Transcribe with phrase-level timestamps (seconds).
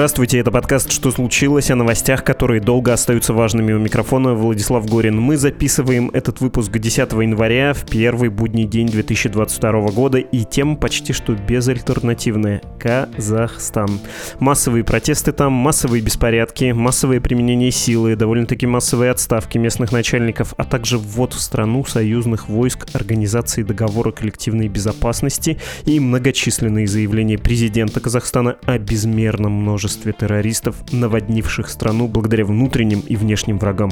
[0.00, 3.74] Здравствуйте, это подкаст «Что случилось?» о новостях, которые долго остаются важными.
[3.74, 5.20] У микрофона Владислав Горин.
[5.20, 11.12] Мы записываем этот выпуск 10 января, в первый будний день 2022 года, и тема почти
[11.12, 14.00] что безальтернативная– Казахстан.
[14.38, 20.96] Массовые протесты там, массовые беспорядки, массовое применение силы, довольно-таки массовые отставки местных начальников, а также
[20.96, 28.78] ввод в страну союзных войск Организации договора коллективной безопасности и многочисленные заявления президента Казахстана о
[28.78, 33.90] безмерном множестве террористов, наводнивших страну благодаря внутренним и внешним врагам.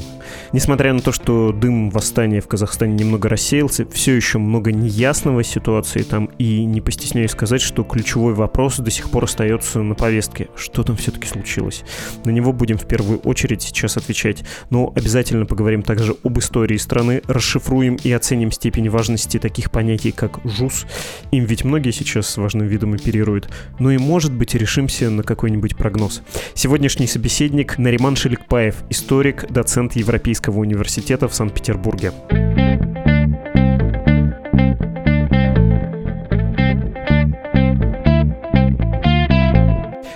[0.53, 6.03] Несмотря на то, что дым восстания в Казахстане немного рассеялся, все еще много неясного ситуации
[6.03, 10.49] там, и не постесняюсь сказать, что ключевой вопрос до сих пор остается на повестке.
[10.57, 11.85] Что там все-таки случилось?
[12.25, 17.23] На него будем в первую очередь сейчас отвечать, но обязательно поговорим также об истории страны,
[17.27, 20.87] расшифруем и оценим степень важности таких понятий, как ЖУС.
[21.31, 23.49] Им ведь многие сейчас важным видом оперируют.
[23.79, 26.21] Ну и может быть решимся на какой-нибудь прогноз.
[26.55, 32.13] Сегодняшний собеседник Нариман Шеликпаев, историк, доцент Европейского университета в Санкт-Петербурге.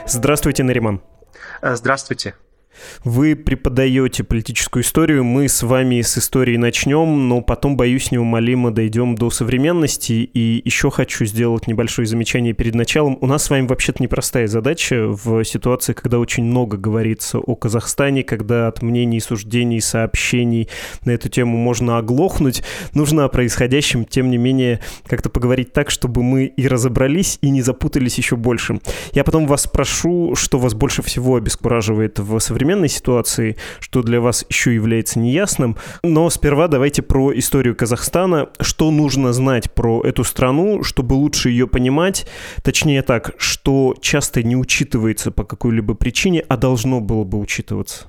[0.07, 1.01] Здравствуйте, Нариман.
[1.63, 2.35] Здравствуйте.
[3.05, 9.15] Вы преподаете политическую историю, мы с вами с истории начнем, но потом, боюсь, неумолимо дойдем
[9.15, 10.13] до современности.
[10.13, 13.19] И еще хочу сделать небольшое замечание перед началом.
[13.21, 18.23] У нас с вами вообще-то непростая задача в ситуации, когда очень много говорится о Казахстане,
[18.23, 20.69] когда от мнений, суждений, сообщений
[21.05, 22.63] на эту тему можно оглохнуть.
[22.95, 27.63] Нужно о происходящем, тем не менее, как-то поговорить так, чтобы мы и разобрались, и не
[27.63, 28.81] запутались еще больше.
[29.13, 34.21] Я потом вас спрошу, что вас больше всего обескураживает в современности современной ситуации, что для
[34.21, 35.77] вас еще является неясным.
[36.03, 38.49] Но сперва давайте про историю Казахстана.
[38.61, 42.27] Что нужно знать про эту страну, чтобы лучше ее понимать?
[42.63, 48.07] Точнее так, что часто не учитывается по какой-либо причине, а должно было бы учитываться?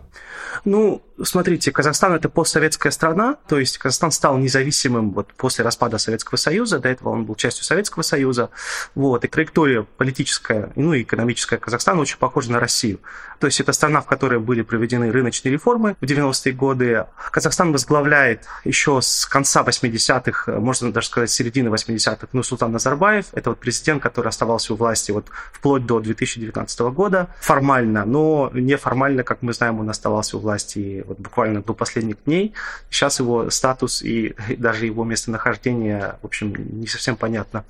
[0.66, 6.38] Ну, смотрите, Казахстан это постсоветская страна, то есть Казахстан стал независимым вот после распада Советского
[6.38, 8.50] Союза, до этого он был частью Советского Союза,
[8.96, 13.00] вот, и траектория политическая, ну и экономическая Казахстана очень похожа на Россию.
[13.40, 17.06] То есть это страна, в которой были проведены рыночные реформы в 90-е годы.
[17.32, 23.50] Казахстан возглавляет еще с конца 80-х, можно даже сказать, середины 80-х, ну, Султан Назарбаев, это
[23.50, 29.42] вот президент, который оставался у власти вот вплоть до 2019 года формально, но неформально, как
[29.42, 32.54] мы знаем, он оставался у власти вот буквально до последних дней.
[32.90, 37.66] Сейчас его статус и даже его местонахождение, в общем, не совсем понятно.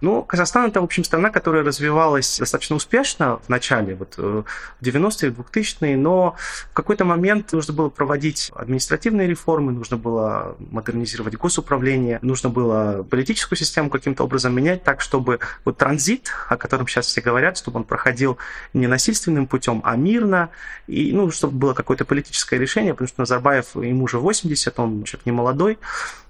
[0.00, 4.42] Ну, Казахстан это, в общем, страна, которая развивалась достаточно успешно в начале, вот э,
[4.80, 6.36] в 90-е, 2000-е, но
[6.70, 13.58] в какой-то момент нужно было проводить административные реформы, нужно было модернизировать госуправление, нужно было политическую
[13.58, 17.84] систему каким-то образом менять так, чтобы вот транзит, о котором сейчас все говорят, чтобы он
[17.84, 18.38] проходил
[18.72, 20.50] не насильственным путем, а мирно,
[20.86, 25.26] и, ну, чтобы было какое-то политическое решение, потому что Назарбаев, ему уже 80, он человек
[25.26, 25.78] не молодой,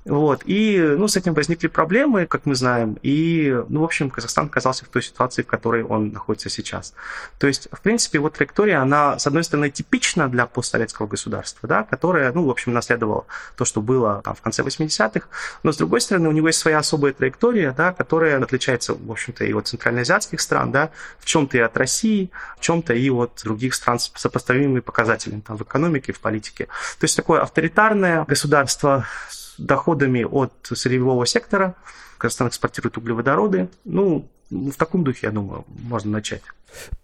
[0.04, 0.42] вот.
[0.46, 2.98] И ну, с этим возникли проблемы, как мы знаем.
[3.02, 6.94] И, ну, в общем, Казахстан оказался в той ситуации, в которой он находится сейчас.
[7.38, 11.84] То есть, в принципе, вот траектория, она, с одной стороны, типична для постсоветского государства, да,
[11.84, 15.28] которое, ну, в общем, наследовало то, что было там в конце 80-х.
[15.62, 19.44] Но, с другой стороны, у него есть своя особая траектория, да, которая отличается, в общем-то,
[19.44, 23.74] и от центральноазиатских стран, да, в чем-то и от России, в чем-то и от других
[23.74, 26.66] стран с сопоставимыми показателями там, в экономике, в политике.
[26.98, 29.04] То есть такое авторитарное государство
[29.58, 31.74] доходами от сырьевого сектора.
[32.18, 33.68] Казахстан экспортирует углеводороды.
[33.84, 36.42] Ну, в таком духе, я думаю, можно начать.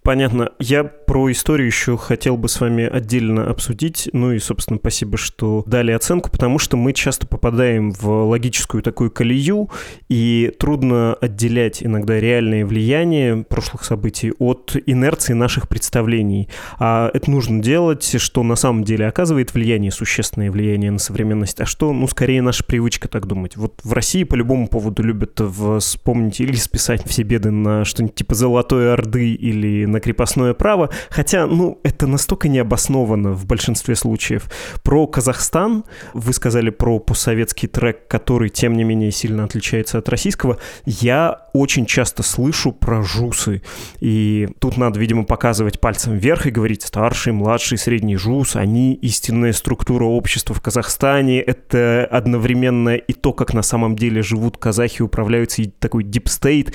[0.03, 0.53] Понятно.
[0.59, 0.85] Я
[1.17, 4.11] про историю еще хотел бы с вами отдельно обсудить.
[4.13, 9.11] Ну и, собственно, спасибо, что дали оценку, потому что мы часто попадаем в логическую такую
[9.11, 9.71] колею,
[10.11, 16.51] и трудно отделять иногда реальное влияние прошлых событий от инерции наших представлений.
[16.79, 21.65] А это нужно делать, что на самом деле оказывает влияние, существенное влияние на современность, а
[21.65, 23.57] что, ну, скорее наша привычка так думать.
[23.57, 25.41] Вот в России по любому поводу любят
[25.81, 31.47] вспомнить или списать все беды на что-нибудь типа «Золотой Орды» или на крепостное право, хотя,
[31.47, 34.51] ну, это настолько необоснованно в большинстве случаев.
[34.83, 40.59] Про Казахстан вы сказали про постсоветский трек, который, тем не менее, сильно отличается от российского.
[40.85, 43.63] Я очень часто слышу про жусы.
[44.01, 49.53] И тут надо, видимо, показывать пальцем вверх и говорить старший, младший, средний жус, они истинная
[49.53, 55.63] структура общества в Казахстане, это одновременно и то, как на самом деле живут казахи, управляются
[55.63, 56.73] и такой state.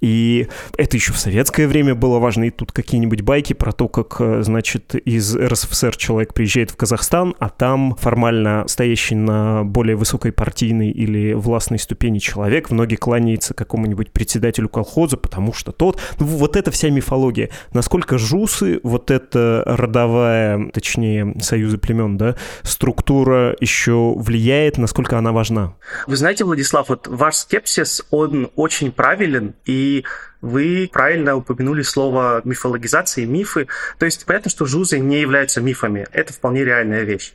[0.00, 2.44] И это еще в советское время было важно.
[2.44, 7.34] И тут какие-нибудь байки про то, как, э, значит, из РСФСР человек приезжает в Казахстан,
[7.38, 13.54] а там формально стоящий на более высокой партийной или властной ступени человек в ноги кланяется
[13.54, 15.98] какому-нибудь председателю колхоза, потому что тот...
[16.20, 17.50] Ну, вот эта вся мифология.
[17.72, 25.74] Насколько жусы, вот эта родовая, точнее, союзы племен, да, структура еще влияет, насколько она важна?
[26.06, 30.04] Вы знаете, Владислав, вот ваш скепсис, он очень правилен, и
[30.42, 33.68] вы правильно упомянули слово мифологизация и мифы.
[33.98, 36.06] То есть понятно, что жузы не являются мифами.
[36.12, 37.32] Это вполне реальная вещь.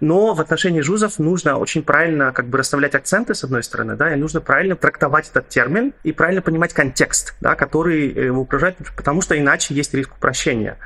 [0.00, 4.12] Но в отношении жузов нужно очень правильно как бы расставлять акценты, с одной стороны, да,
[4.12, 9.22] и нужно правильно трактовать этот термин и правильно понимать контекст, да, который его окружает, потому
[9.22, 10.78] что иначе есть риск упрощения.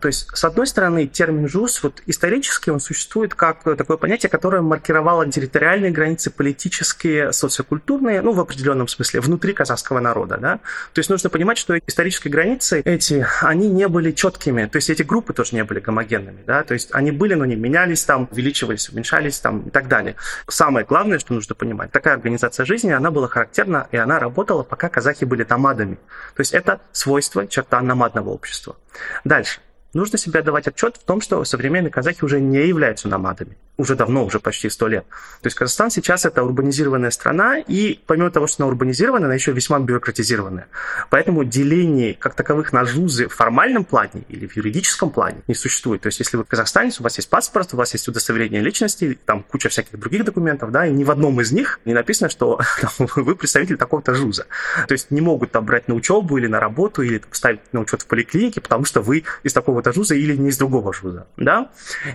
[0.00, 4.62] То есть, с одной стороны, термин «жуз» вот исторически он существует как такое понятие, которое
[4.62, 10.38] маркировало территориальные границы политические, социокультурные, ну, в определенном смысле, внутри казахского народа.
[10.38, 10.56] Да?
[10.94, 15.02] То есть нужно понимать, что исторические границы эти, они не были четкими, то есть эти
[15.02, 16.42] группы тоже не были гомогенными.
[16.46, 16.62] Да?
[16.62, 20.16] То есть они были, но не менялись, там, увеличивались, уменьшались там, и так далее.
[20.48, 24.88] Самое главное, что нужно понимать, такая организация жизни, она была характерна, и она работала, пока
[24.88, 25.96] казахи были намадами.
[26.34, 28.76] То есть это свойство, черта намадного общества.
[29.24, 29.60] Дальше
[29.92, 34.24] нужно себе давать отчет в том, что современные казахи уже не являются намадами уже давно,
[34.24, 35.04] уже почти сто лет.
[35.40, 39.52] То есть Казахстан сейчас это урбанизированная страна, и помимо того, что она урбанизированная, она еще
[39.52, 40.68] весьма бюрократизированная.
[41.08, 46.02] Поэтому делений как таковых на жузы в формальном плане или в юридическом плане не существует.
[46.02, 49.42] То есть если вы казахстанец, у вас есть паспорт, у вас есть удостоверение личности, там
[49.42, 53.08] куча всяких других документов, да, и ни в одном из них не написано, что там,
[53.16, 54.46] вы представитель такого-то жуза.
[54.86, 58.02] То есть не могут там брать на учебу или на работу, или ставить на учет
[58.02, 61.26] в поликлинике, потому что вы из такого-то жуза или не из другого жуза.
[61.36, 61.70] Да?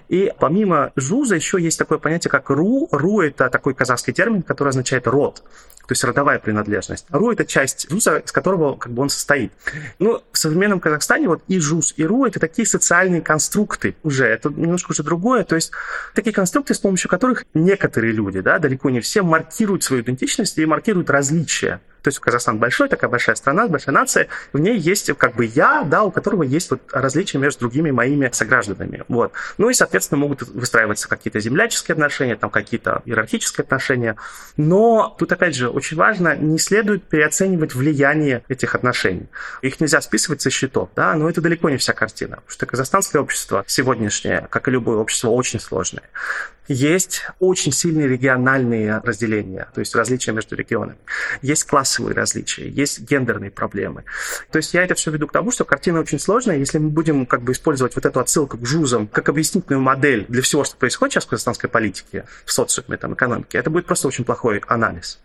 [0.10, 2.88] И помимо жуза еще есть такое понятие, как ру.
[2.92, 5.44] Ру– это такой казахский термин, который означает род,
[5.88, 7.06] то есть родовая принадлежность.
[7.10, 9.52] Ру– это часть жуза, из которого как бы он состоит.
[10.00, 14.50] Ну, в современном Казахстане вот и жуз, и ру– это такие социальные конструкты уже, это
[14.50, 15.72] немножко уже другое, то есть
[16.14, 20.66] такие конструкты, с помощью которых некоторые люди, да, далеко не все, маркируют свою идентичность и
[20.66, 21.82] маркируют различия.
[22.06, 25.82] То есть Казахстан большой, такая большая страна, большая нация, в ней есть как бы я,
[25.82, 29.04] да, у которого есть вот различия между другими моими согражданами.
[29.08, 29.32] Вот.
[29.58, 34.18] Ну и, соответственно, могут выстраиваться какие-то земляческие отношения, там какие-то иерархические отношения.
[34.56, 39.28] Но тут, опять же, очень важно, не следует переоценивать влияние этих отношений.
[39.62, 42.38] Их нельзя списывать со счетов, да, но это далеко не вся картина.
[42.38, 46.04] Потому что казахстанское общество сегодняшнее, как и любое общество, очень сложное.
[46.68, 50.98] Есть очень сильные региональные разделения, то есть различия между регионами.
[51.44, 54.04] Есть классовые различия, есть гендерные проблемы.
[54.52, 56.58] То есть я это все веду к тому, что картина очень сложная.
[56.58, 60.42] Если мы будем как бы использовать вот эту отсылку к жузам как объяснительную модель для
[60.42, 64.26] всего, что происходит сейчас в казахстанской политике, в социуме, там, экономике, это будет просто очень
[64.26, 65.20] плохой анализ.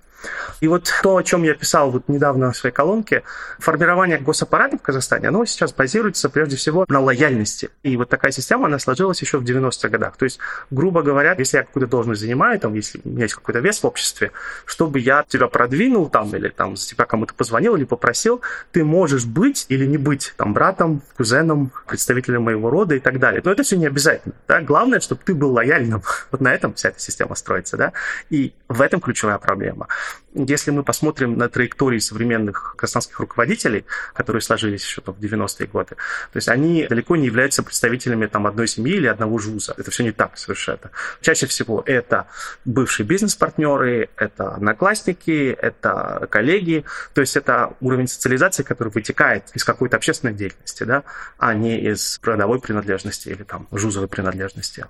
[0.61, 3.23] И вот то, о чем я писал вот недавно в своей колонке,
[3.59, 7.71] формирование госаппарата в Казахстане, оно сейчас базируется прежде всего на лояльности.
[7.83, 10.17] И вот такая система, она сложилась еще в 90-х годах.
[10.17, 10.39] То есть,
[10.71, 13.87] грубо говоря, если я какую-то должность занимаю, там, если у меня есть какой-то вес в
[13.87, 14.33] обществе,
[14.65, 18.43] чтобы я тебя продвинул там, или там за тебя кому-то позвонил или попросил,
[18.73, 23.41] ты можешь быть или не быть там братом, кузеном, представителем моего рода и так далее.
[23.45, 24.35] Но это все не обязательно.
[24.49, 24.61] Да?
[24.61, 26.03] Главное, чтобы ты был лояльным.
[26.31, 27.77] Вот на этом вся эта система строится.
[27.77, 27.93] Да?
[28.31, 29.89] И в этом ключевая проблема.
[30.33, 36.37] Если мы посмотрим на траектории современных казахстанских руководителей, которые сложились еще в 90-е годы, то
[36.37, 39.75] есть они далеко не являются представителями там, одной семьи или одного жуза.
[39.77, 40.91] Это все не так совершенно.
[41.21, 42.29] Чаще всего это
[42.65, 46.85] бывшие бизнес-партнеры, это одноклассники, это коллеги.
[47.13, 51.03] То есть это уровень социализации, который вытекает из какой-то общественной деятельности, да,
[51.39, 54.87] а не из родовой принадлежности или там жузовой принадлежности.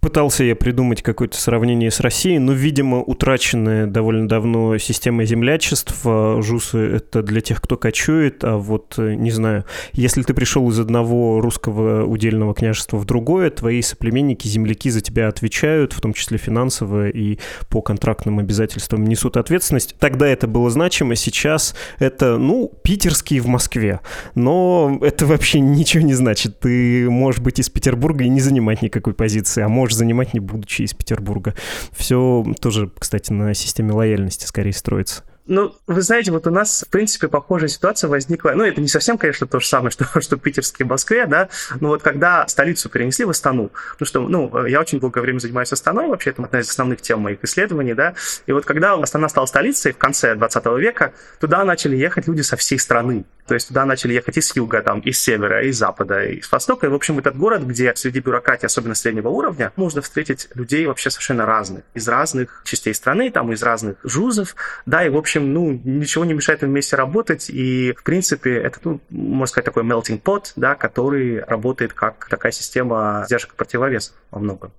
[0.00, 6.40] Пытался я придумать какое-то сравнение с Россией, но, видимо, утраченная довольно давно система землячества.
[6.42, 10.78] Жусы— это для тех, кто кочует, а вот, э, не знаю, если ты пришел из
[10.78, 16.38] одного русского удельного княжества в другое, твои соплеменники, земляки за тебя отвечают, в том числе
[16.38, 19.96] финансово и по контрактным обязательствам несут ответственность.
[19.98, 24.00] Тогда это было значимо, сейчас это, ну, питерские в Москве.
[24.36, 26.60] Но это вообще ничего не значит.
[26.60, 30.40] Ты можешь быть из Петербурга и не занимать никакой позиции позиции, а можешь занимать, не
[30.40, 31.54] будучи из Петербурга.
[31.92, 35.22] Все тоже, кстати, на системе лояльности скорее строится.
[35.48, 38.50] Ну, вы знаете, вот у нас, в принципе, похожая ситуация возникла.
[38.56, 41.48] Ну, это не совсем, конечно, то же самое, что, что в Питерске и Москве, да,
[41.80, 43.70] но вот когда столицу перенесли в Астану,
[44.00, 47.20] ну, что, ну, я очень долгое время занимаюсь Астаной, вообще, это одна из основных тем
[47.20, 48.14] моих исследований, да,
[48.46, 52.56] и вот когда Астана стала столицей в конце 20 века, туда начали ехать люди со
[52.56, 53.24] всей страны.
[53.46, 56.86] То есть туда начали ехать из юга, там, из севера, из запада, из востока.
[56.86, 61.10] И, в общем, этот город, где среди бюрократии, особенно среднего уровня, можно встретить людей вообще
[61.10, 61.84] совершенно разных.
[61.94, 64.56] Из разных частей страны, там, из разных жузов.
[64.84, 67.48] Да, и, в общем, ну, ничего не мешает им вместе работать.
[67.50, 72.52] И, в принципе, это, ну, можно сказать, такой melting pot, да, который работает как такая
[72.52, 74.72] система сдержек и противовесов во многом.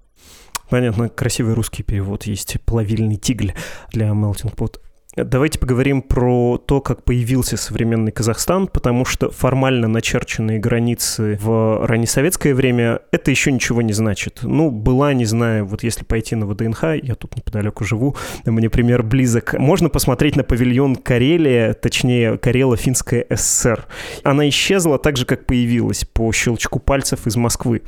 [0.69, 2.57] Понятно, красивый русский перевод есть.
[2.65, 3.53] Плавильный тигль
[3.91, 4.79] для melting pot.
[5.17, 12.53] Давайте поговорим про то, как появился современный Казахстан, потому что формально начерченные границы в раннесоветское
[12.53, 14.41] время это еще ничего не значит.
[14.43, 19.01] Ну, была, не знаю, вот если пойти на ВДНХ, я тут неподалеку живу, мне пример
[19.01, 23.87] близок, можно посмотреть на павильон Карелия, точнее, Карело-Финская ССР.
[24.23, 27.81] Она исчезла так же, как появилась, по щелчку пальцев из Москвы.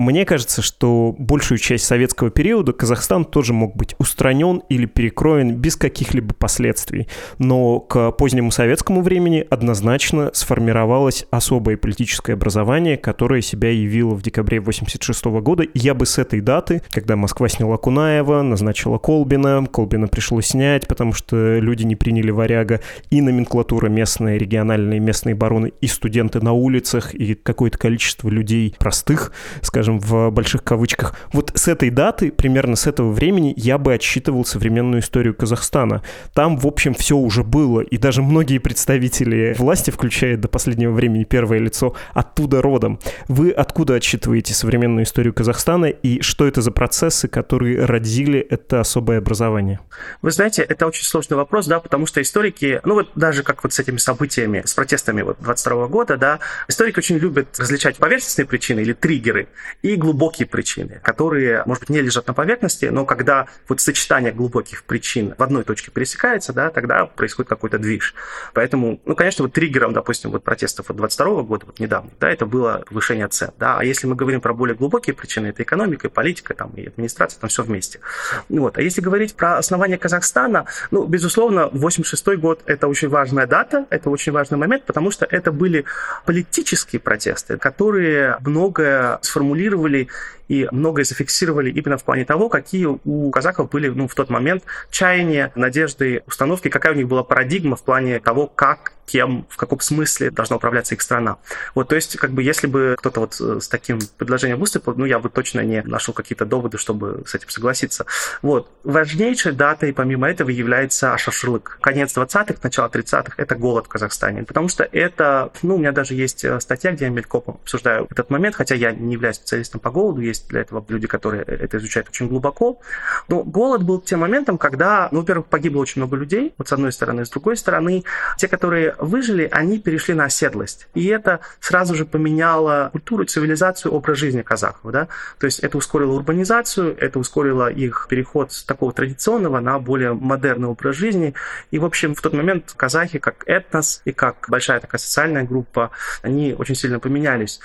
[0.00, 5.76] Мне кажется, что большую часть советского периода Казахстан тоже мог быть устранен или перекроен без
[5.76, 7.06] каких-либо последствий.
[7.36, 14.60] Но к позднему советскому времени однозначно сформировалось особое политическое образование, которое себя явило в декабре
[14.60, 15.66] 1986 года.
[15.74, 21.12] Я бы с этой даты, когда Москва сняла Кунаева, назначила Колбина, Колбина пришлось снять, потому
[21.12, 22.80] что люди не приняли варяга,
[23.10, 29.32] и номенклатура местная, региональные местные бароны, и студенты на улицах, и какое-то количество людей простых,
[29.60, 31.14] скажем, скажем, в больших кавычках.
[31.32, 36.02] Вот с этой даты, примерно с этого времени, я бы отсчитывал современную историю Казахстана.
[36.34, 41.24] Там, в общем, все уже было, и даже многие представители власти, включая до последнего времени
[41.24, 42.98] первое лицо, оттуда родом.
[43.28, 49.18] Вы откуда отсчитываете современную историю Казахстана, и что это за процессы, которые родили это особое
[49.18, 49.80] образование?
[50.22, 53.72] Вы знаете, это очень сложный вопрос, да, потому что историки, ну вот даже как вот
[53.72, 58.80] с этими событиями, с протестами вот 22 года, да, историки очень любят различать поверхностные причины
[58.80, 59.48] или триггеры
[59.82, 64.84] и глубокие причины, которые, может быть, не лежат на поверхности, но когда вот сочетание глубоких
[64.84, 68.14] причин в одной точке пересекается, да, тогда происходит какой-то движ.
[68.54, 72.46] Поэтому, ну, конечно, вот триггером, допустим, вот протестов вот 22 года, вот недавно, да, это
[72.46, 76.10] было повышение цен, да, а если мы говорим про более глубокие причины, это экономика, и
[76.10, 78.00] политика, там, и администрация, там все вместе.
[78.48, 78.78] Вот.
[78.78, 84.10] А если говорить про основание Казахстана, ну, безусловно, 86 год– это очень важная дата, это
[84.10, 85.84] очень важный момент, потому что это были
[86.26, 90.08] политические протесты, которые многое сформулировали сформулировали
[90.50, 94.64] и многое зафиксировали именно в плане того, какие у казахов были ну, в тот момент
[94.90, 99.80] чаяния, надежды, установки, какая у них была парадигма в плане того, как кем, в каком
[99.80, 101.38] смысле должна управляться их страна.
[101.74, 105.04] Вот, то есть, как бы, если бы кто-то вот э, с таким предложением выступил, ну,
[105.04, 108.06] я бы точно не нашел какие-то доводы, чтобы с этим согласиться.
[108.42, 108.70] Вот.
[108.84, 111.78] Важнейшей датой, помимо этого, является Ашашрлык.
[111.80, 114.44] Конец 20-х, начало 30-х– это голод в Казахстане.
[114.44, 118.30] Потому что это, ну, у меня даже есть э, статья, где я мельком обсуждаю этот
[118.30, 122.08] момент, хотя я не являюсь специалистом по голоду, есть для этого люди, которые это изучают
[122.08, 122.80] очень глубоко.
[123.28, 126.92] Но голод был тем моментом, когда, ну, во-первых, погибло очень много людей, вот с одной
[126.92, 128.04] стороны, с другой стороны,
[128.36, 130.88] те, которые выжили, они перешли на оседлость.
[130.94, 134.92] И это сразу же поменяло культуру, цивилизацию, образ жизни казахов.
[134.92, 135.08] Да?
[135.38, 140.68] То есть это ускорило урбанизацию, это ускорило их переход с такого традиционного на более модерный
[140.68, 141.34] образ жизни.
[141.70, 145.90] И, в общем, в тот момент казахи как этнос и как большая такая социальная группа,
[146.22, 147.60] они очень сильно поменялись.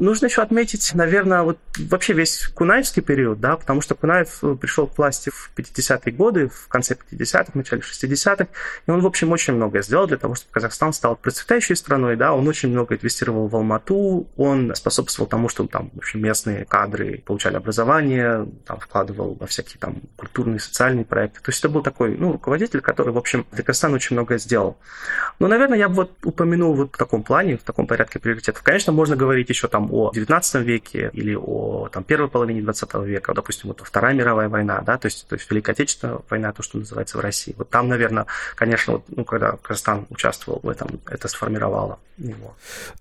[0.00, 4.86] Нужно еще отметить, наверное, вот вообще весь Кунаевский период, да, потому что Кунаев э, пришел
[4.86, 8.46] к власти в 50-е годы, в конце 50-х, начале 60-х,
[8.86, 12.32] и он, в общем, очень многое сделал для того, чтобы Казахстан стал процветающей страной, да,
[12.32, 17.22] он очень много инвестировал в Алмату, он способствовал тому, что там, в общем, местные кадры
[17.26, 21.40] получали образование, там, вкладывал во всякие там культурные, социальные проекты.
[21.40, 24.78] То есть это был такой, ну, руководитель, который, в общем, для Казахстана очень многое сделал.
[25.38, 28.62] Но, наверное, я бы вот упомянул вот в таком плане, в таком порядке приоритетов.
[28.62, 33.34] Конечно, можно говорить еще там о 19 веке или о там, первой половине 20 века,
[33.34, 36.78] допустим, вот Вторая мировая война, да, то есть, то есть Великая Отечественная война, то, что
[36.78, 37.54] называется в России.
[37.56, 42.54] Вот там, наверное, конечно, вот, ну, когда Казахстан участвовал в этом, это сформировало его.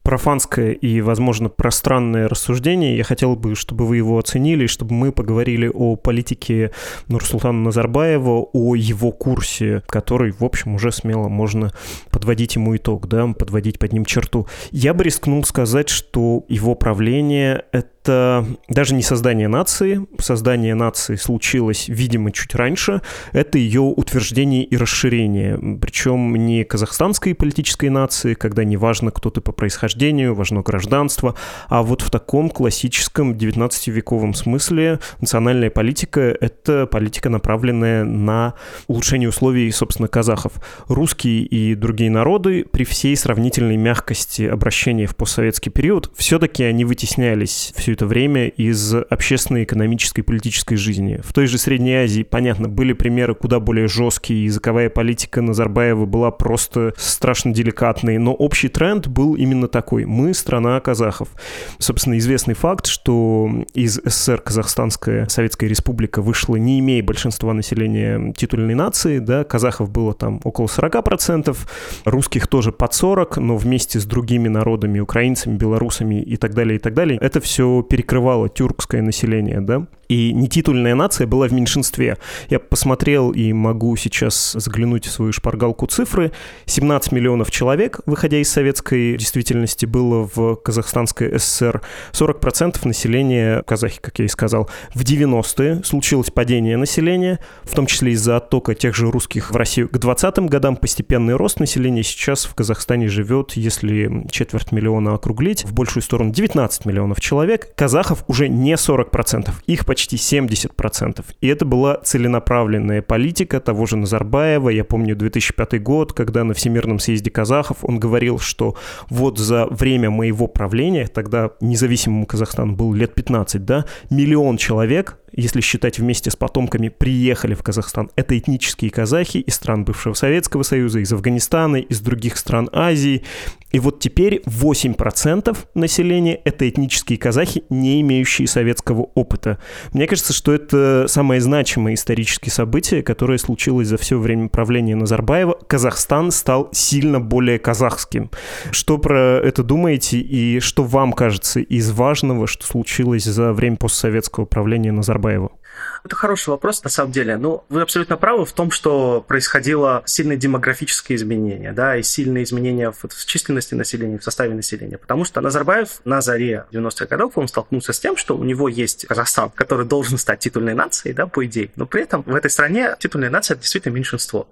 [0.04, 2.98] Профанское и, возможно, пространное рассуждение.
[2.98, 6.72] Я хотел бы, чтобы вы его оценили, чтобы мы поговорили о политике
[7.08, 11.72] Нурсултана Назарбаева, о его курсе, который, в общем, уже смело можно
[12.12, 14.48] подводить ему итог, да, подводить под ним черту.
[14.72, 20.06] Я бы рискнул сказать, что его его правления— это даже не создание нации.
[20.20, 23.02] Создание нации случилось, видимо, чуть раньше.
[23.32, 25.58] Это ее утверждение и расширение.
[25.80, 31.36] Причем не казахстанской политической нации, когда не важно, кто ты по происхождению, важно гражданство,
[31.68, 38.54] а вот в таком классическом 19-вековом смысле национальная политика— это политика, направленная на
[38.88, 40.54] улучшение условий, собственно, казахов.
[40.88, 47.74] Русские и другие народы при всей сравнительной мягкости обращения в постсоветский период все-таки они вытеснялись
[47.76, 51.20] все это время из общественной, экономической, политической жизни.
[51.24, 56.32] В той же Средней Азии, понятно, были примеры куда более жесткие, языковая политика Назарбаева была
[56.32, 60.06] просто страшно деликатной, но общий тренд был именно такой.
[60.06, 61.30] Мы страна казахов.
[61.78, 68.76] Собственно, известный факт, что из СССР Казахстанская Советская Республика вышла, не имея большинства населения титульной
[68.76, 71.58] нации, да, казахов было там около 40%,
[72.06, 76.80] русских тоже под 40, но вместе с другими народами, украинцами, белорусами и так далее, и
[76.80, 82.18] так далее, это все перекрывало тюркское население, да и нетитульная нация была в меньшинстве.
[82.50, 86.32] Я посмотрел и могу сейчас заглянуть в свою шпаргалку цифры.
[86.66, 91.82] 17 миллионов человек, выходя из советской действительности, было в Казахстанской ССР.
[92.12, 94.68] 40% населения казахи, как я и сказал.
[94.96, 99.90] В 90-е случилось падение населения, в том числе из-за оттока тех же русских в Россию.
[99.90, 102.02] К 20-м годам постепенный рост населения.
[102.02, 107.76] Сейчас в Казахстане живет, если четверть миллиона округлить, в большую сторону 19 миллионов человек.
[107.76, 109.52] Казахов уже не 40%.
[109.68, 111.26] Их почти почти 70%.
[111.42, 114.70] И это была целенаправленная политика того же Назарбаева.
[114.70, 118.76] Я помню 2005 год, когда на Всемирном съезде казахов он говорил, что
[119.10, 125.62] вот за время моего правления, тогда независимому Казахстану был лет 15, да, миллион человек если
[125.62, 128.12] считать вместе с потомками, приехали в Казахстан.
[128.16, 133.24] Это этнические казахи из стран бывшего Советского Союза, из Афганистана, из других стран Азии.
[133.72, 139.60] И вот теперь 8% населения— это этнические казахи, не имеющие советского опыта.
[139.94, 145.58] Мне кажется, что это самое значимое историческое событие, которое случилось за все время правления Назарбаева.
[145.68, 148.32] Казахстан стал сильно более казахским.
[148.72, 154.46] Что про это думаете и что вам кажется из важного, что случилось за время постсоветского
[154.46, 155.29] правления Назарбаева?
[155.30, 155.59] Huevo.
[156.04, 157.38] Это хороший вопрос, на самом деле.
[157.38, 162.92] Ну, вы абсолютно правы в том, что происходило сильные демографические изменения, да, и сильные изменения
[162.92, 164.98] в, в численности населения, в составе населения.
[164.98, 169.06] Потому что Назарбаев на заре 90-х годов, он столкнулся с тем, что у него есть
[169.08, 171.72] Казахстан, который должен стать титульной нацией, да, по идее.
[171.76, 174.48] Но при этом в этой стране титульная нация– действительно меньшинство.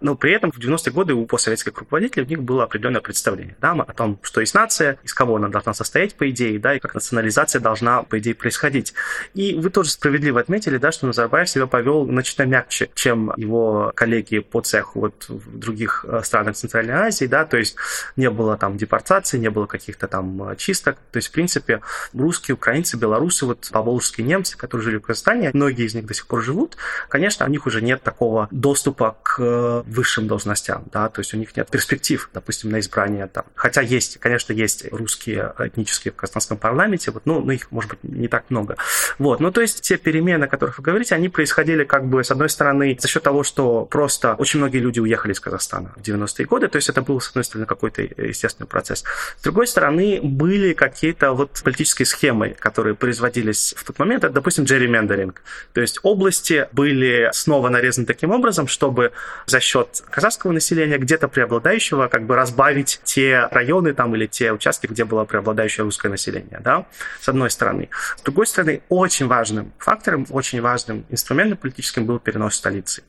[0.00, 3.72] Но при этом в 90-е годы у постсоветских руководителей у них было определенное представление да,
[3.72, 6.94] о том, что есть нация, из кого она должна состоять, по идее, да, и как
[6.94, 8.94] национализация должна, по идее, происходить.
[9.34, 14.40] И вы тоже справедливо отметили, да, что Назарбаев себя повел значительно мягче, чем его коллеги
[14.40, 17.76] по цеху вот в других э, странах Центральной Азии, да, то есть
[18.16, 21.80] не было там депортации, не было каких-то там э, чисток, то есть, в принципе,
[22.12, 26.26] русские, украинцы, белорусы, вот поволжские немцы, которые жили в Казахстане, многие из них до сих
[26.26, 26.76] пор живут,
[27.08, 31.56] конечно, у них уже нет такого доступа к высшим должностям, да, то есть у них
[31.56, 37.12] нет перспектив, допустим, на избрание там, хотя есть, конечно, есть русские этнические в казахстанском парламенте,
[37.12, 38.76] вот, ну, ну их, может быть, не так много,
[39.18, 42.30] вот, ну, то есть те перемены, о которых вы говорите, они происходили как бы, с
[42.30, 46.46] одной стороны, за счет того, что просто очень многие люди уехали из Казахстана в 90-е
[46.46, 49.04] годы, то есть это был, с одной стороны, какой-то естественный процесс.
[49.38, 54.64] С другой стороны, были какие-то вот политические схемы, которые производились в тот момент, это, допустим,
[54.64, 55.42] джерримендеринг.
[55.72, 59.12] То есть области были снова нарезаны таким образом, чтобы
[59.46, 64.86] за счет казахского населения где-то преобладающего как бы разбавить те районы там или те участки,
[64.86, 66.86] где было преобладающее русское население, да,
[67.20, 67.88] с одной стороны.
[68.16, 73.02] С другой стороны, очень важным фактором, очень важным инструментом политическим был перенос столицы.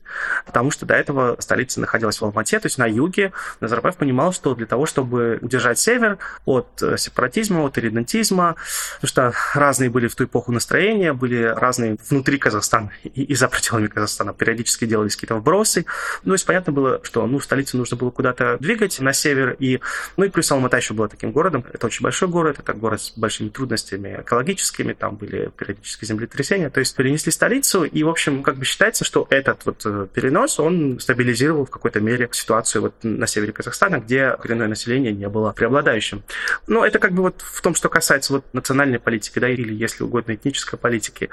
[0.44, 3.32] Потому что до этого столица находилась в Алмате, то есть на юге.
[3.60, 8.56] Назарбаев понимал, что для того, чтобы удержать север от э, сепаратизма, от иридентизма,
[9.00, 13.48] потому что разные были в ту эпоху настроения, были разные внутри Казахстана и, и за
[13.48, 14.34] пределами Казахстана.
[14.34, 15.86] Периодически делались какие-то вбросы.
[16.24, 19.56] Ну, то есть понятно было, что ну, столицу нужно было куда-то двигать на север.
[19.58, 19.80] И,
[20.16, 21.64] ну и плюс Алмата еще была таким городом.
[21.72, 26.70] Это очень большой город, это город с большими трудностями экологическими, там были периодические землетрясения.
[26.70, 27.43] То есть перенесли столицу,
[27.84, 32.00] и, в общем, как бы считается, что этот вот э, перенос, он стабилизировал в какой-то
[32.00, 36.22] мере ситуацию вот на севере Казахстана, где коренное население не было преобладающим.
[36.66, 40.04] Но это как бы вот в том, что касается вот национальной политики, да, или, если
[40.04, 41.30] угодно, этнической политики.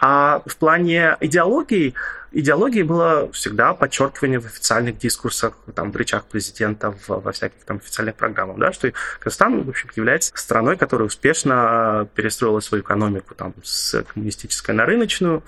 [0.00, 1.94] А в плане идеологии
[2.32, 7.78] идеологией было всегда подчеркивание в официальных дискурсах, там, в речах президента, в, во всяких там
[7.78, 13.54] официальных программах, да, что Казахстан, в общем, является страной, которая успешно перестроила свою экономику там,
[13.62, 15.42] с коммунистической на рыночную.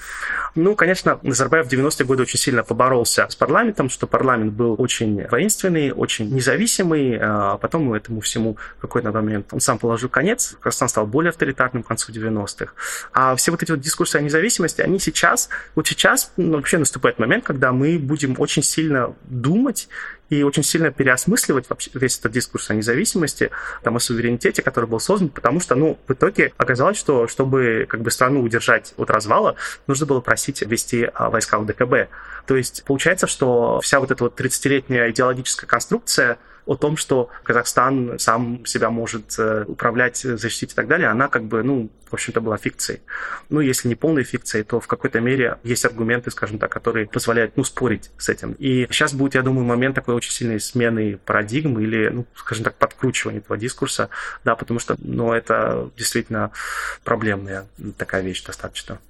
[0.55, 5.27] Ну, конечно, Назарбаев в 90-е годы очень сильно поборолся с парламентом, что парламент был очень
[5.29, 10.89] воинственный, очень независимый, а потом этому всему в какой-то момент он сам положил конец, Казахстан
[10.89, 12.73] стал более авторитарным к концу 90-х.
[13.13, 17.19] А все вот эти вот дискурсы о независимости, они сейчас, вот сейчас ну, вообще наступает
[17.19, 19.89] момент, когда мы будем очень сильно думать
[20.29, 23.51] и очень сильно переосмысливать вообще весь этот дискурс о независимости,
[23.83, 28.03] там, о суверенитете, который был создан, потому что, ну, в итоге оказалось, что чтобы как
[28.03, 29.57] бы страну удержать от развала,
[29.89, 32.09] нужно было просить ввести а, войска ДКБ.
[32.47, 36.39] То есть получается, что вся вот эта вот 30-летняя идеологическая конструкция
[36.71, 41.43] о том, что Казахстан сам себя может э, управлять, защитить и так далее, она как
[41.43, 43.01] бы, ну, в общем-то, была фикцией.
[43.49, 47.57] Ну, если не полной фикцией, то в какой-то мере есть аргументы, скажем так, которые позволяют,
[47.57, 48.53] ну, спорить с этим.
[48.53, 52.77] И сейчас будет, я думаю, момент такой очень сильной смены парадигмы или, ну, скажем так,
[52.77, 54.09] подкручивания этого дискурса,
[54.45, 56.53] да, потому что, ну, это действительно
[57.03, 57.67] проблемная
[57.99, 59.01] такая вещь достаточно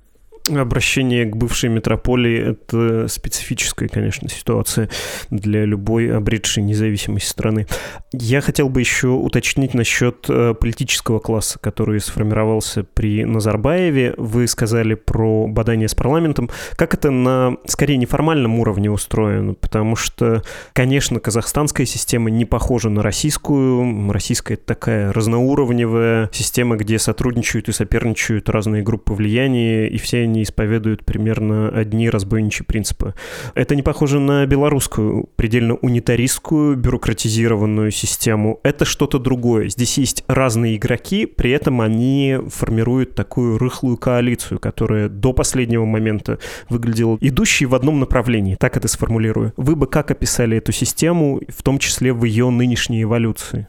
[0.49, 4.89] обращение к бывшей метрополии— это специфическая, конечно, ситуация
[5.31, 7.67] для любой обретшей независимость страны.
[8.13, 14.15] Я хотел бы еще уточнить насчет э, политического класса, который сформировался при Назарбаеве.
[14.17, 16.51] Вы сказали про бадание с парламентом.
[16.77, 19.55] Как это на, скорее, неформальном уровне устроено?
[19.55, 24.11] Потому что, конечно, казахстанская система не похожа на российскую.
[24.11, 30.43] Российская— это такая разноуровневая система, где сотрудничают и соперничают разные группы влияния, и все они
[30.43, 33.15] исповедуют примерно одни разбойничьи принципы.
[33.55, 38.61] Это не похоже на белорусскую, предельно унитаристскую, бюрократизированную систему.
[38.63, 39.69] Это что-то другое.
[39.69, 46.39] Здесь есть разные игроки, при этом они формируют такую рыхлую коалицию, которая до последнего момента
[46.69, 48.55] выглядела идущей в одном направлении.
[48.55, 49.53] Так это сформулирую.
[49.57, 53.69] Вы бы как описали эту систему, в том числе в ее нынешней эволюции?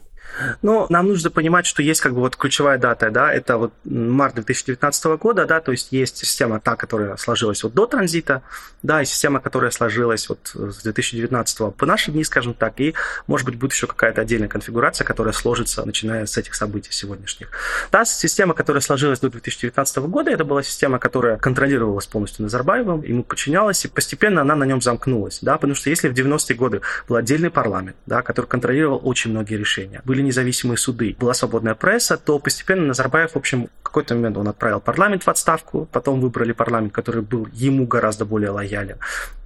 [0.62, 4.36] Но нам нужно понимать, что есть как бы вот ключевая дата, да, это вот март
[4.36, 8.42] 2019 года, да, то есть есть система та, которая сложилась вот до транзита,
[8.84, 12.94] да, и система, которая сложилась вот с 2019 по наши дни, скажем так, и,
[13.28, 17.50] может быть, будет еще какая-то отдельная конфигурация, которая сложится, начиная с этих событий сегодняшних.
[17.92, 23.24] Та система, которая сложилась до 2019 года, это была система, которая контролировалась полностью Назарбаевым, ему
[23.24, 27.16] подчинялась, и постепенно она на нем замкнулась, да, потому что если в 90-е годы был
[27.16, 32.18] отдельный парламент, да, который контролировал очень многие решения, были были независимые суды, была свободная пресса,
[32.18, 36.54] то постепенно Назарбаев, в общем, в какой-то момент он отправил парламент в отставку, потом выбрали
[36.54, 38.98] парламент, который был ему гораздо более лоялен.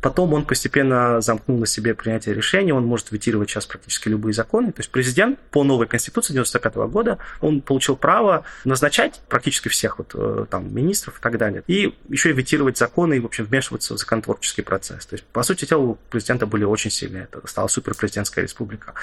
[0.05, 4.71] Потом он постепенно замкнул на себе принятие решений, он может ветировать сейчас практически любые законы.
[4.71, 10.11] То есть президент по новой конституции 95 года, он получил право назначать практически всех вот,
[10.13, 11.63] э, там, министров и так далее.
[11.65, 15.07] И еще и ветировать законы и, в общем, вмешиваться в законотворческий процесс.
[15.07, 17.23] То есть, по сути дела, у президента были очень сильные.
[17.23, 18.93] Это стала суперпрезидентская республика.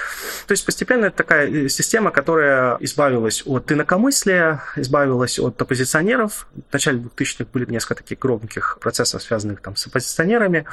[0.47, 6.46] То есть, постепенно это такая э, система, которая избавилась от инакомыслия, избавилась от оппозиционеров.
[6.70, 10.64] В начале 2000-х были несколько таких громких процессов, связанных там с оппозиционерами.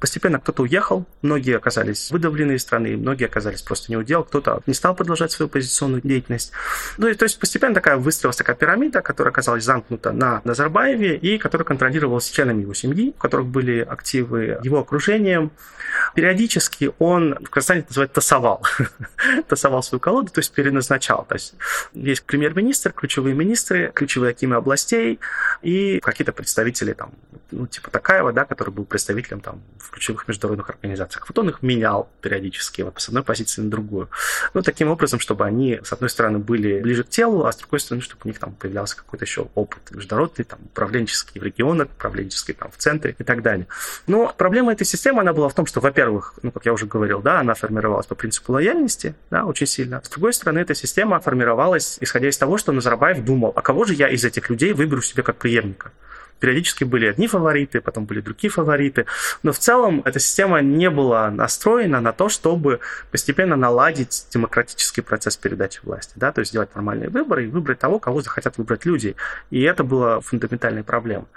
[0.00, 4.74] Постепенно кто-то уехал, многие оказались выдавлены из страны, многие оказались просто не удел, кто-то не
[4.74, 6.52] стал продолжать свою оппозиционную деятельность.
[6.98, 11.38] Ну и то есть постепенно такая выстроилась такая пирамида, которая оказалась замкнута на Назарбаеве и
[11.38, 15.52] которая контролировалась членами его семьи, у которых были активы его окружением.
[16.14, 18.64] Периодически он в Казахстане называют тасовал.
[19.48, 21.24] тасовал свою колоду, то есть переназначал.
[21.28, 21.54] То есть
[21.92, 25.20] есть премьер-министр, ключевые министры, ключевые акимы областей
[25.62, 27.12] и какие-то представители там,
[27.52, 31.28] ну, типа Такаева, да, который был представителем там в ключевых международных организациях.
[31.28, 34.08] Вот он их менял периодически вот, с одной позиции на другую.
[34.54, 37.80] Ну, таким образом, чтобы они, с одной стороны, были ближе к телу, а с другой
[37.80, 42.54] стороны, чтобы у них там появлялся какой-то еще опыт международный, там, управленческий в регионах, управленческий
[42.54, 43.66] там в центре и так далее.
[44.06, 47.20] Но проблема этой системы, она была в том, что, во-первых, ну, как я уже говорил,
[47.20, 50.00] да, она формировалась по принципу лояльности, да, очень сильно.
[50.02, 53.94] С другой стороны, эта система формировалась, исходя из того, что Назарбаев думал, а кого же
[53.94, 55.92] я из этих людей выберу себе как преемника?
[56.42, 59.06] Периодически были одни фавориты, потом были другие фавориты.
[59.44, 62.80] Но в целом эта система не была настроена на то, чтобы
[63.12, 66.14] постепенно наладить демократический процесс передачи власти.
[66.16, 66.32] Да?
[66.32, 69.14] То есть сделать нормальные выборы и выбрать того, кого захотят выбрать люди.
[69.50, 71.28] И это была фундаментальной проблемой.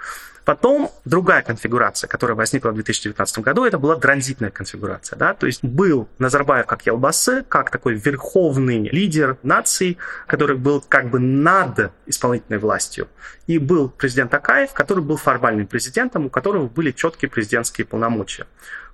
[0.46, 5.18] Потом другая конфигурация, которая возникла в 2019 году, это была транзитная конфигурация.
[5.18, 5.34] Да?
[5.34, 11.18] То есть был Назарбаев как Елбасы, как такой верховный лидер нации, который был как бы
[11.18, 13.08] над исполнительной властью.
[13.48, 18.46] И был президент Акаев, который был формальным президентом, у которого были четкие президентские полномочия.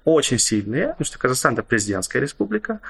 [0.05, 2.81] Очень сильные, потому что Казахстан это президентская республика,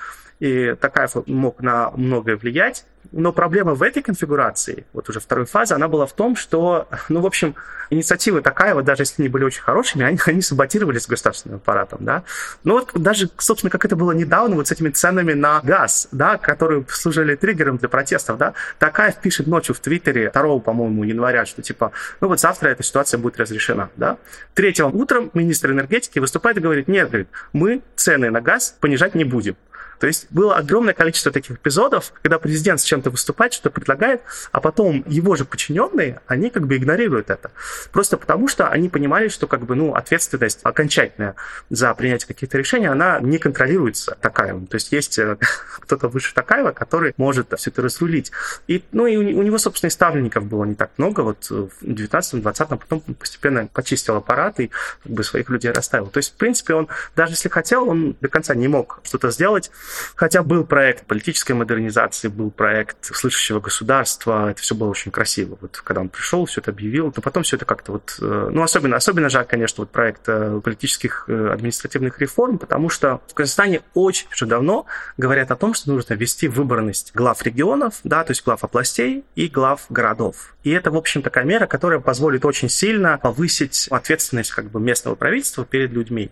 [0.42, 5.74] и Такаев мог на многое влиять, Но проблема в этой конфигурации, вот уже второй фазы,
[5.74, 7.54] она была в том, что, ну, в общем,
[7.90, 12.22] инициативы такая, вот даже если они были очень хорошими, они, они саботировались государственным аппаратом, да.
[12.64, 16.38] Ну вот даже, собственно, как это было недавно, вот с этими ценами на газ, да,
[16.38, 18.54] которые служили триггером для протестов, да.
[18.78, 23.18] Такая пишет ночью в Твиттере 2, по-моему, января, что типа, ну вот завтра эта ситуация
[23.18, 24.16] будет разрешена, да.
[24.54, 29.24] Третьего утром министр энергетики выступает и говорит, нет, говорит, мы цены на газ понижать не
[29.24, 29.56] будем.
[30.02, 34.60] То есть было огромное количество таких эпизодов, когда президент с чем-то выступает, что-то предлагает, а
[34.60, 37.52] потом его же подчиненные, они как бы игнорируют это.
[37.92, 41.36] Просто потому, что они понимали, что как бы, ну, ответственность окончательная
[41.70, 44.66] за принятие каких-то решений, она не контролируется Такаевым.
[44.66, 45.36] То есть есть э,
[45.82, 48.32] кто-то выше Такаева, который может все это разрулить.
[48.66, 51.20] И, ну, и у него, собственно, и ставленников было не так много.
[51.20, 54.72] Вот в 19-20-м потом постепенно почистил аппарат и
[55.04, 56.08] как бы своих людей расставил.
[56.08, 59.70] То есть, в принципе, он, даже если хотел, он до конца не мог что-то сделать,
[60.14, 65.58] Хотя был проект политической модернизации, был проект слышащего государства, это все было очень красиво.
[65.60, 68.16] Вот когда он пришел, все это объявил, но потом все это как-то вот...
[68.20, 73.20] Э, ну, особенно, особенно жаль, конечно, вот проект э, политических э, административных реформ, потому что
[73.28, 78.24] в Казахстане очень уже давно говорят о том, что нужно ввести выборность глав регионов, да,
[78.24, 80.54] то есть глав областей и глав городов.
[80.64, 85.14] И это, в общем, такая мера, которая позволит очень сильно повысить ответственность как бы местного
[85.14, 86.30] правительства перед людьми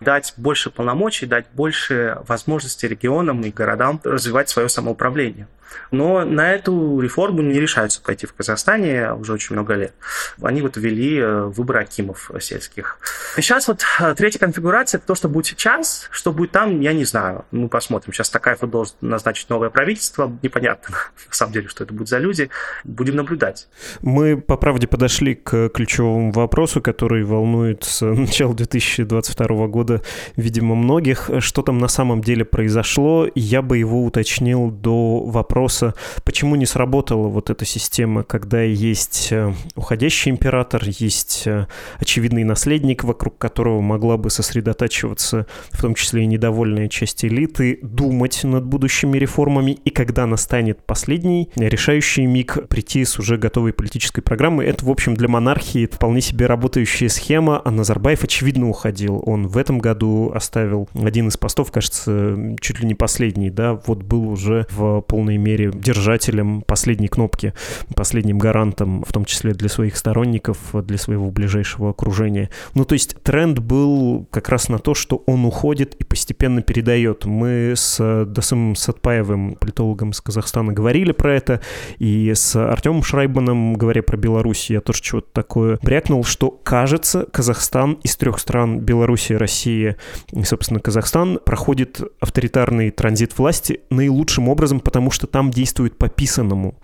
[0.00, 5.46] дать больше полномочий, дать больше возможностей регионам и городам развивать свое самоуправление.
[5.90, 9.94] Но на эту реформу не решаются пойти в Казахстане уже очень много лет.
[10.42, 12.98] Они вот ввели э, выборы акимов сельских.
[13.36, 17.44] Сейчас вот э, третья конфигурация, то, что будет сейчас, что будет там, я не знаю.
[17.50, 18.12] Мы посмотрим.
[18.12, 20.30] Сейчас Такаев должен назначить новое правительство.
[20.42, 20.96] Непонятно,
[21.28, 22.50] на самом деле, что это будет за люди.
[22.84, 23.68] Будем наблюдать.
[24.00, 30.02] Мы, по правде, подошли к ключевому вопросу, который волнует с начала 2022 года,
[30.36, 31.30] видимо, многих.
[31.38, 33.28] Что там на самом деле произошло?
[33.34, 35.94] Я бы его уточнил до вопроса вопроса,
[36.24, 41.66] почему не сработала вот эта система, когда есть э, уходящий император, есть э,
[41.98, 48.42] очевидный наследник, вокруг которого могла бы сосредотачиваться, в том числе и недовольная часть элиты, думать
[48.42, 54.66] над будущими реформами, и когда настанет последний решающий миг прийти с уже готовой политической программой.
[54.66, 59.22] Это, в общем, для монархии вполне себе работающая схема, а Назарбаев, очевидно, уходил.
[59.26, 64.02] Он в этом году оставил один из постов, кажется, чуть ли не последний, да, вот
[64.02, 67.54] был уже в полной мере мере, держателем последней кнопки,
[67.94, 72.50] последним гарантом, в том числе для своих сторонников, для своего ближайшего окружения.
[72.74, 77.24] Ну, то есть тренд был как раз на то, что он уходит и постепенно передает.
[77.24, 81.60] Мы с Дасым Сатпаевым, политологом из Казахстана, говорили про это,
[81.98, 87.94] и с Артемом Шрайбаном, говоря про Беларусь, я тоже чего-то такое брякнул, что, кажется, Казахстан
[88.02, 89.96] из трех стран, Беларусь, Россия
[90.32, 96.10] и, собственно, Казахстан, проходит авторитарный транзит власти наилучшим образом, потому что там там действует по
[96.10, 96.74] писанному.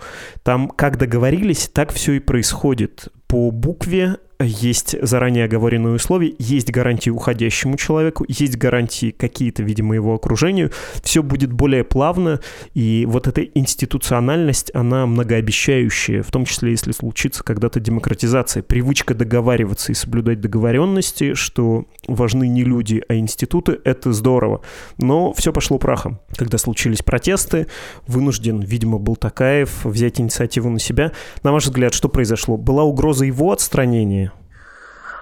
[0.42, 3.08] Там как договорились, так все и происходит.
[3.26, 10.14] По букве есть заранее оговоренные условия, есть гарантии уходящему человеку, есть гарантии какие-то, видимо, его
[10.14, 10.72] окружению.
[11.02, 12.40] Все будет более плавно,
[12.74, 18.62] и вот эта институциональность, она многообещающая, в том числе, если случится когда-то демократизация.
[18.62, 24.60] Привычка договариваться и соблюдать договоренности, что важны не люди, а институты, это здорово.
[24.98, 26.20] Но все пошло прахом.
[26.36, 27.68] Когда случились протесты,
[28.06, 31.12] вынужден, видимо, был Такаев взять инициативу на себя.
[31.42, 32.56] На ваш взгляд, что произошло?
[32.56, 34.32] Была угроза его отстранения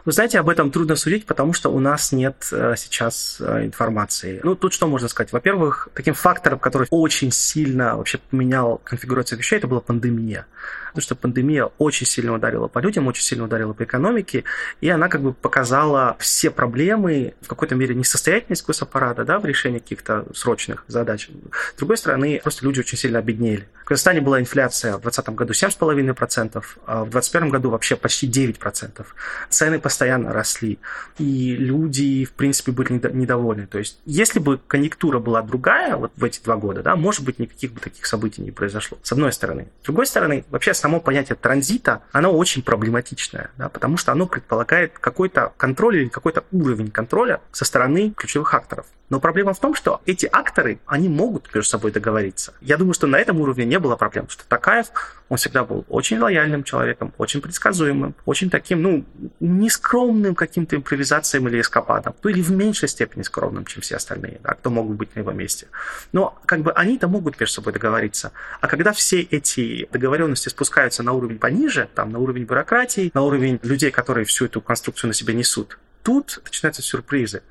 [0.04, 4.40] вы знаете, об этом трудно судить, потому что у нас нет э, сейчас э, информации.
[4.42, 5.32] Ну, тут что можно сказать?
[5.32, 10.46] Во-первых, таким фактором, который очень сильно вообще поменял конфигурацию вещей, это была пандемия
[10.94, 14.44] потому что пандемия очень сильно ударила по людям, очень сильно ударила по экономике,
[14.80, 19.80] и она как бы показала все проблемы, в какой-то мере несостоятельность госаппарата да, в решении
[19.80, 21.30] каких-то срочных задач.
[21.74, 23.66] С другой стороны, просто люди очень сильно обеднели.
[23.82, 29.04] В Казахстане была инфляция в 2020 году 7,5%, а в 2021 году вообще почти 9%.
[29.48, 30.80] Цены постоянно росли,
[31.18, 33.68] и люди, в принципе, были недовольны.
[33.68, 37.38] То есть, если бы конъюнктура была другая вот в эти два года, да, может быть,
[37.38, 39.68] никаких бы таких событий не произошло, с одной стороны.
[39.82, 44.98] С другой стороны, вообще само понятие транзита, оно очень проблематичное, да, потому что оно предполагает
[44.98, 48.86] какой-то контроль или какой-то уровень контроля со стороны ключевых акторов.
[49.10, 52.54] Но проблема в том, что эти акторы, они могут между собой договориться.
[52.60, 54.88] Я думаю, что на этом уровне не было проблем, что Такаев,
[55.28, 59.04] он всегда был очень лояльным человеком, очень предсказуемым, очень таким, ну,
[59.40, 64.54] нескромным каким-то импровизациям или эскападом, ну или в меньшей степени скромным, чем все остальные, да,
[64.54, 65.68] кто могут быть на его месте.
[66.12, 68.32] Но как бы они-то могут между собой договориться.
[68.60, 73.58] А когда все эти договоренности спускаются на уровень пониже, там, на уровень бюрократии, на уровень
[73.62, 77.42] людей, которые всю эту конструкцию на себе несут, тут начинаются сюрпризы.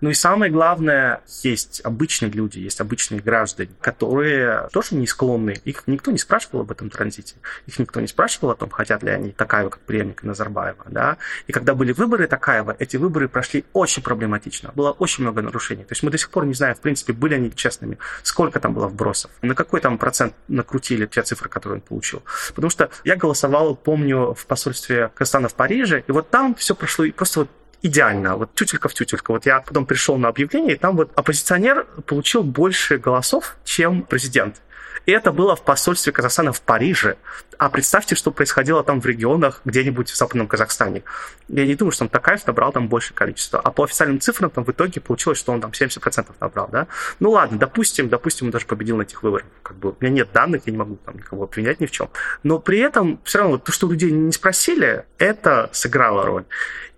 [0.00, 5.56] Ну и самое главное, есть обычные люди, есть обычные граждане, которые тоже не склонны.
[5.64, 7.36] Их никто не спрашивал об этом транзите.
[7.66, 10.86] Их никто не спрашивал о том, хотят ли они Такаева как преемника Назарбаева.
[10.88, 11.18] Да?
[11.46, 14.72] И когда были выборы Такаева, эти выборы прошли очень проблематично.
[14.74, 15.84] Было очень много нарушений.
[15.84, 18.74] То есть мы до сих пор не знаем, в принципе, были они честными, сколько там
[18.74, 22.22] было вбросов, на какой там процент накрутили те цифры, которые он получил.
[22.54, 27.04] Потому что я голосовал, помню, в посольстве Казахстана в Париже, и вот там все прошло
[27.14, 27.50] просто вот
[27.82, 29.32] идеально, вот тютелька в тютелька.
[29.32, 34.60] Вот я потом пришел на объявление, и там вот оппозиционер получил больше голосов, чем президент.
[35.06, 37.16] И это было в посольстве Казахстана в Париже.
[37.58, 41.02] А представьте, что происходило там в регионах где-нибудь в Западном Казахстане.
[41.48, 43.60] Я не думаю, что он Такаев набрал там большее количество.
[43.60, 46.86] А по официальным цифрам там в итоге получилось, что он там 70% набрал, да?
[47.18, 49.46] Ну ладно, допустим, допустим, он даже победил на этих выборах.
[49.62, 52.08] Как бы у меня нет данных, я не могу там никого обвинять ни в чем.
[52.42, 56.44] Но при этом все равно то, что людей не спросили, это сыграло роль.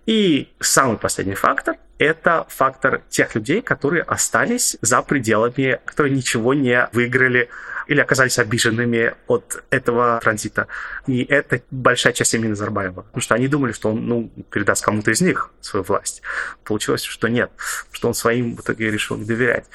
[0.05, 6.89] И самый последний фактор– это фактор тех людей, которые остались за пределами, которые ничего не
[6.91, 7.49] выиграли
[7.87, 10.67] или оказались обиженными от этого транзита.
[11.07, 13.01] И это большая часть семьи Назарбаева.
[13.01, 16.21] Потому что они думали, что он ну, передаст кому-то из них свою власть.
[16.63, 17.51] Получилось, что нет,
[17.91, 19.65] что он своим в итоге решил не доверять.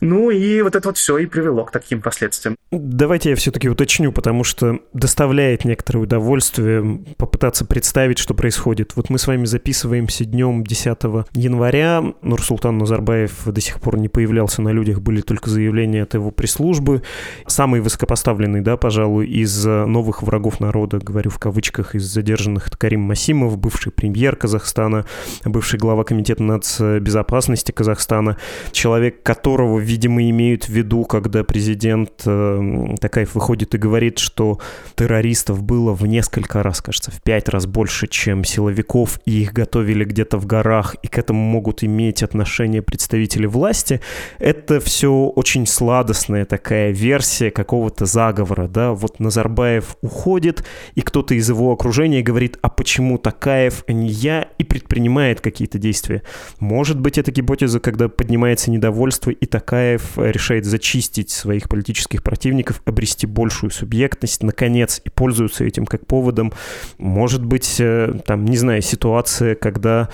[0.00, 2.56] Ну и вот это вот все и привело к таким последствиям.
[2.70, 8.96] Давайте я все-таки уточню, потому что доставляет некоторое удовольствие попытаться представить, что происходит.
[8.96, 10.98] Вот мы с вами записываемся днем 10
[11.34, 12.02] января.
[12.22, 17.02] Нурсултан Назарбаев до сих пор не появлялся на людях, были только заявления от его пресс-службы.
[17.46, 23.56] Самый высокопоставленный, да, пожалуй, из новых врагов народа, говорю в кавычках, из задержанных, Карим Масимов,
[23.56, 25.06] бывший премьер Казахстана,
[25.44, 28.36] бывший глава комитета нацбезопасности Казахстана,
[28.72, 34.58] человек, которого, видимо, имеют в виду, когда президент э, Такаев выходит и говорит, что
[34.96, 40.04] террористов было в несколько раз, кажется, в пять раз больше, чем силовиков, и их готовили
[40.04, 44.00] где-то в горах, и к этому могут иметь отношение представители власти,
[44.38, 51.48] это все очень сладостная такая версия какого-то заговора, да, вот Назарбаев уходит, и кто-то из
[51.48, 56.22] его окружения говорит, а почему Такаев, а не я, и предпринимает какие-то действия.
[56.58, 63.26] Может быть, это гипотеза, когда поднимается недовольство, и Такаев решает зачистить своих политических противников, обрести
[63.26, 66.52] большую субъектность, наконец, и пользуются этим как поводом.
[66.98, 70.08] Может быть, э, там, не знаю, ситуация, когда...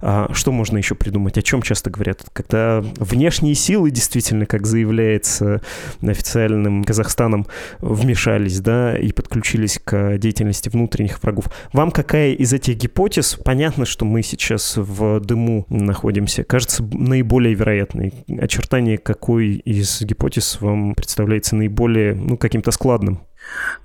[0.00, 1.38] А, что можно еще придумать?
[1.38, 2.24] О чем часто говорят?
[2.32, 5.60] Когда внешние силы действительно, как заявляется
[6.02, 7.46] официальным Казахстаном,
[7.80, 11.46] вмешались, да, и подключились к деятельности внутренних врагов.
[11.72, 18.12] Вам какая из этих гипотез, понятно, что мы сейчас в дыму находимся, кажется наиболее вероятной?
[18.40, 23.22] Очертание какой из гипотез вам представляется наиболее более, ну, каким-то складным?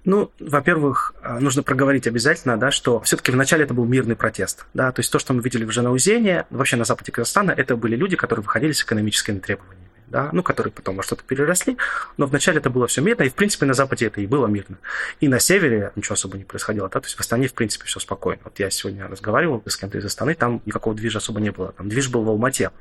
[0.04, 4.66] Ну, во-первых, э, нужно проговорить обязательно, да, что все-таки вначале это был мирный протест.
[4.74, 7.96] Да, то есть то, что мы видели в Жанаузене, вообще на западе Казахстана, это были
[7.96, 11.78] люди, которые выходили с экономическими требованиями да, ну, которые потом во что-то переросли,
[12.18, 14.78] но вначале это было все мирно, и, в принципе, на Западе это и было мирно.
[15.20, 18.00] И на севере ничего особо не происходило, да, то есть в Астане, в принципе, все
[18.00, 18.42] спокойно.
[18.44, 21.90] Вот я сегодня разговаривал с кем-то из Астаны, там никакого движа особо не было, там
[21.90, 22.72] движ был в Алмате.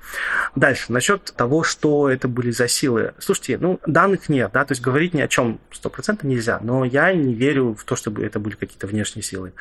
[0.56, 3.14] Дальше, насчет того, что это были за силы.
[3.18, 7.12] Слушайте, ну, данных нет, да, то есть говорить ни о чем стопроцентно нельзя, но я
[7.12, 9.52] не верю в то, чтобы это были какие-то внешние силы.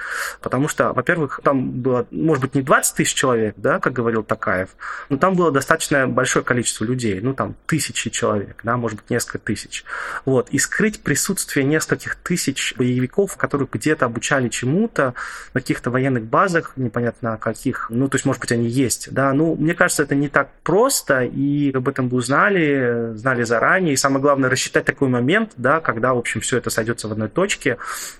[0.42, 4.70] Потому что, во-первых, там было, может быть, не 20 тысяч человек, да, как говорил Такаев,
[5.10, 9.38] но там было достаточно большое количество людей, ну, там, тысячи человек, да, может быть, несколько
[9.40, 9.84] тысяч.
[10.26, 10.50] Вот.
[10.50, 15.14] И скрыть присутствие нескольких тысяч боевиков, которые где-то обучали чему-то,
[15.54, 19.56] на каких-то военных базах, непонятно каких, ну, то есть, может быть, они есть, да, ну,
[19.56, 24.22] мне кажется, это не так просто, и об этом бы узнали, знали заранее, и самое
[24.22, 27.78] главное, рассчитать такой момент, да, когда, в общем, все это сойдется в одной точке.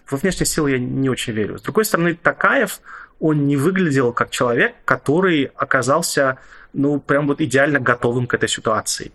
[0.10, 1.58] Во внешние силы я не очень верю.
[1.58, 2.80] С другой стороны, Такаев,
[3.20, 6.38] он не выглядел как человек, который оказался
[6.74, 9.12] ну, прям вот идеально готовым к этой ситуации.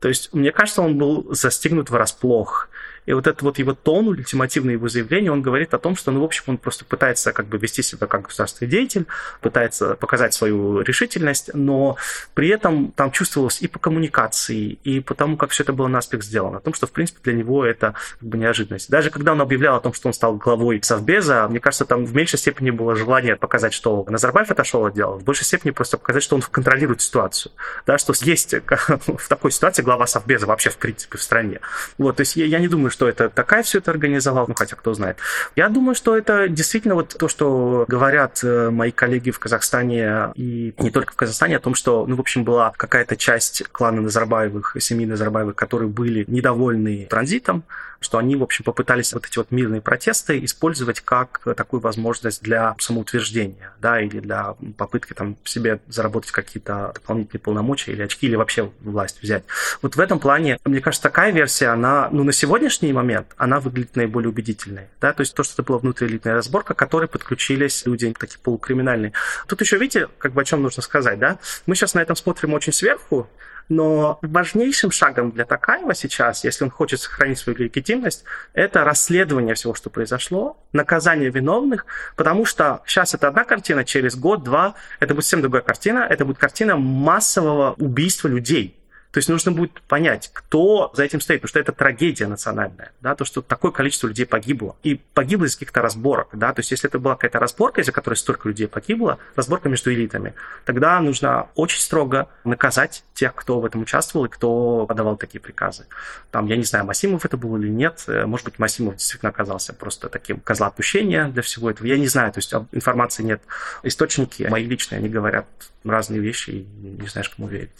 [0.00, 2.68] То есть, мне кажется, он был застигнут врасплох.
[3.06, 6.20] И вот этот вот его тон, ультимативное его заявление, он говорит о том, что, ну,
[6.20, 9.06] в общем, он просто пытается как бы вести себя как государственный деятель,
[9.40, 11.96] пытается показать свою решительность, но
[12.34, 16.22] при этом там чувствовалось и по коммуникации, и по тому, как все это было наспех
[16.22, 18.90] сделано, о том, что, в принципе, для него это как бы неожиданность.
[18.90, 22.14] Даже когда он объявлял о том, что он стал главой Совбеза, мне кажется, там в
[22.14, 26.22] меньшей степени было желание показать, что Назарбаев отошел от дела, в большей степени просто показать,
[26.22, 27.52] что он контролирует ситуацию,
[27.86, 28.54] да, что есть
[28.88, 31.60] в такой ситуации глава Совбеза вообще, в принципе, в стране.
[31.98, 34.76] Вот, то есть я, я не думаю, что это такая все это организовал, ну хотя
[34.76, 35.16] кто знает.
[35.56, 40.72] Я думаю, что это действительно вот то, что говорят э, мои коллеги в Казахстане и
[40.78, 44.76] не только в Казахстане, о том, что, ну, в общем, была какая-то часть клана Назарбаевых,
[44.78, 47.64] семьи Назарбаевых, которые были недовольны транзитом,
[48.00, 52.74] что они, в общем, попытались вот эти вот мирные протесты использовать как такую возможность для
[52.78, 58.70] самоутверждения, да, или для попытки там себе заработать какие-то дополнительные полномочия или очки, или вообще
[58.80, 59.44] власть взять.
[59.82, 63.96] Вот в этом плане, мне кажется, такая версия, она, ну, на сегодняшний момент, она выглядит
[63.96, 68.14] наиболее убедительной, да, то есть то, что это была внутриэлитная разборка, к которой подключились люди
[68.18, 69.12] такие полукриминальные.
[69.46, 72.54] Тут еще, видите, как бы о чем нужно сказать, да, мы сейчас на этом смотрим
[72.54, 73.28] очень сверху,
[73.68, 79.74] но важнейшим шагом для Такаева сейчас, если он хочет сохранить свою легитимность, это расследование всего,
[79.74, 85.40] что произошло, наказание виновных, потому что сейчас это одна картина, через год-два это будет совсем
[85.40, 88.78] другая картина, это будет картина массового убийства людей.
[89.14, 93.14] То есть нужно будет понять, кто за этим стоит, потому что это трагедия национальная, да,
[93.14, 94.74] то, что такое количество людей погибло.
[94.82, 98.16] И погибло из каких-то разборок, да, то есть если это была какая-то разборка, из-за которой
[98.16, 100.34] столько людей погибло, разборка между элитами,
[100.64, 105.86] тогда нужно очень строго наказать тех, кто в этом участвовал и кто подавал такие приказы.
[106.32, 109.74] Там, я не знаю, Масимов это был или нет, э, может быть, Масимов действительно оказался
[109.74, 113.42] просто таким козла отпущения для всего этого, я не знаю, то есть информации нет.
[113.84, 115.46] Источники мои личные, они говорят
[115.84, 116.66] разные вещи, и
[117.00, 117.70] не знаешь, кому верить.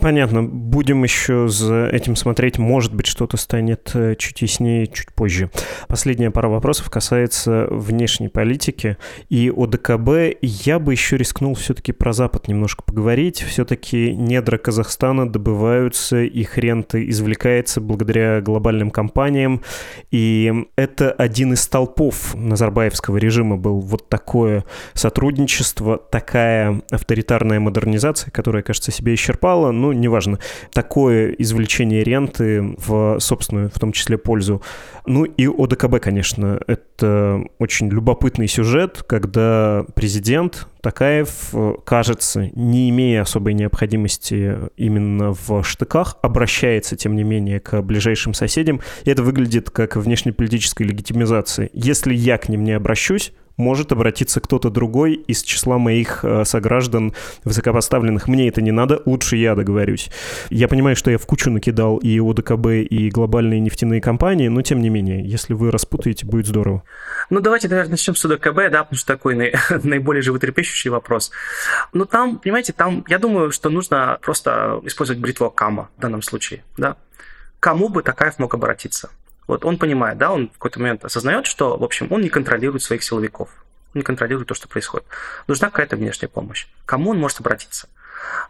[0.00, 0.42] Понятно.
[0.42, 2.58] Будем еще за этим смотреть.
[2.58, 5.50] Может быть, что-то станет э, чуть яснее чуть позже.
[5.88, 8.98] Последняя пара вопросов касается внешней политики
[9.30, 10.38] и ОДКБ.
[10.42, 13.42] Я бы еще рискнул все-таки про Запад немножко поговорить.
[13.42, 19.62] Все-таки недра Казахстана добываются, их рента извлекается благодаря глобальным компаниям.
[20.10, 28.62] И это один из столпов Назарбаевского режима был вот такое сотрудничество, такая авторитарная модернизация, которая,
[28.62, 30.38] кажется, себя исчерпала, ну, неважно,
[30.72, 34.62] такое извлечение ренты в собственную, в том числе, пользу.
[35.06, 41.54] Ну и ОДКБ, конечно, это очень любопытный сюжет, когда президент Такаев,
[41.84, 48.80] кажется, не имея особой необходимости именно в штыках, обращается, тем не менее, к ближайшим соседям,
[49.04, 51.70] и это выглядит как внешнеполитическая легитимизация.
[51.72, 57.12] Если я к ним не обращусь, может обратиться кто-то другой из числа моих э, сограждан
[57.44, 58.28] высокопоставленных.
[58.28, 60.10] Мне это не надо, лучше я договорюсь.
[60.48, 64.80] Я понимаю, что я в кучу накидал и ОДКБ, и глобальные нефтяные компании, но тем
[64.80, 66.84] не менее, если вы распутаете, будет здорово.
[67.28, 69.34] Ну, давайте, наверное, начнем с ОДКБ, да, потому что такой
[69.82, 71.32] наиболее животрепещущий вопрос.
[71.92, 76.62] Ну, там, понимаете, там, я думаю, что нужно просто использовать бритву Кама в данном случае,
[76.76, 76.96] да.
[77.60, 79.10] Кому бы Такаев мог обратиться?
[79.48, 82.82] Вот он понимает, да, он в какой-то момент осознает, что, в общем, он не контролирует
[82.82, 83.48] своих силовиков,
[83.94, 85.06] он не контролирует то, что происходит.
[85.48, 86.68] Нужна какая-то внешняя помощь.
[86.84, 87.88] Кому он может обратиться?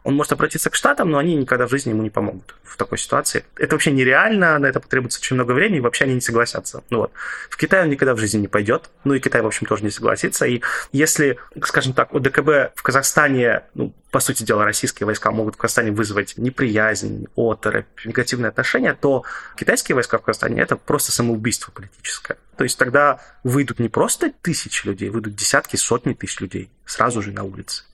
[0.04, 2.98] Он может обратиться к Штатам, но они никогда в жизни ему не помогут в такой
[2.98, 3.44] ситуации.
[3.56, 6.82] Это вообще нереально, на это потребуется очень много времени, и вообще они не согласятся.
[6.90, 7.12] Ну вот.
[7.50, 9.90] В Китай он никогда в жизни не пойдет, ну и Китай, в общем, тоже не
[9.90, 10.46] согласится.
[10.46, 10.62] И
[10.92, 15.90] если, скажем так, ДКБ в Казахстане, ну, по сути дела, российские войска могут в Казахстане
[15.90, 19.24] вызвать неприязнь, оторопь, негативные отношения, то
[19.56, 22.38] китайские войска в Казахстане– это просто самоубийство политическое.
[22.56, 27.32] То есть тогда выйдут не просто тысячи людей, выйдут десятки, сотни тысяч людей сразу же
[27.32, 27.84] на улице.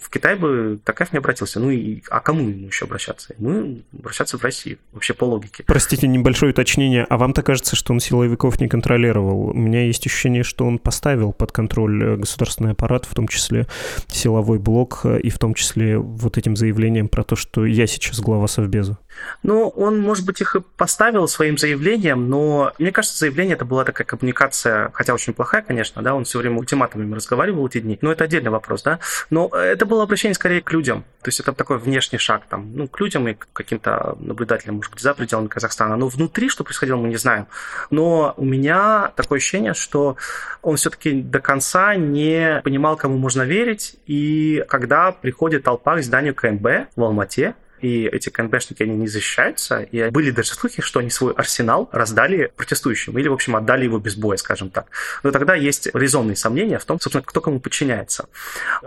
[0.00, 1.60] В Китай бы Такаев не обратился.
[1.60, 3.34] Ну и а кому ему еще обращаться?
[3.38, 4.78] Ему обращаться в Россию.
[4.92, 5.62] Вообще по логике.
[5.66, 7.04] Простите, небольшое уточнение.
[7.08, 9.50] А вам-то кажется, что он силовиков не контролировал?
[9.50, 13.66] У меня есть ощущение, что он поставил под контроль э, государственный аппарат, в том числе
[14.08, 18.20] силовой блок, э, и в том числе вот этим заявлением про то, что я сейчас
[18.20, 18.98] глава Совбеза.
[19.42, 23.84] Ну, он, может быть, их и поставил своим заявлением, но мне кажется, заявление это была
[23.84, 28.12] такая коммуникация, хотя очень плохая, конечно, да, он все время ультиматумами разговаривал эти дни, но
[28.12, 31.78] это отдельный вопрос, да, но это было обращение скорее к людям, то есть это такой
[31.78, 35.96] внешний шаг, там, ну, к людям и к каким-то наблюдателям, может быть, за пределами Казахстана,
[35.96, 37.46] но внутри, что происходило, мы не знаем.
[37.90, 40.16] Но у меня такое ощущение, что
[40.62, 46.34] он все-таки до конца не понимал, кому можно верить, и когда приходит толпа к зданию
[46.34, 51.10] КНБ в Алмате, и эти КНБшники, они не защищаются, и были даже слухи, что они
[51.10, 54.86] свой арсенал раздали протестующим, или, в общем, отдали его без боя, скажем так.
[55.22, 58.28] Но тогда есть резонные сомнения в том, собственно, кто кому подчиняется.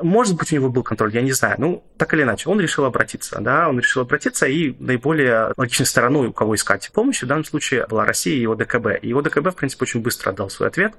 [0.01, 1.55] Может быть, у него был контроль, я не знаю.
[1.57, 6.27] Ну, так или иначе, он решил обратиться, да, он решил обратиться, и наиболее логичной стороной,
[6.27, 8.99] у кого искать помощи, в данном случае была Россия и его ДКБ.
[9.01, 10.93] И его ДКБ, в принципе, очень быстро отдал свой ответ.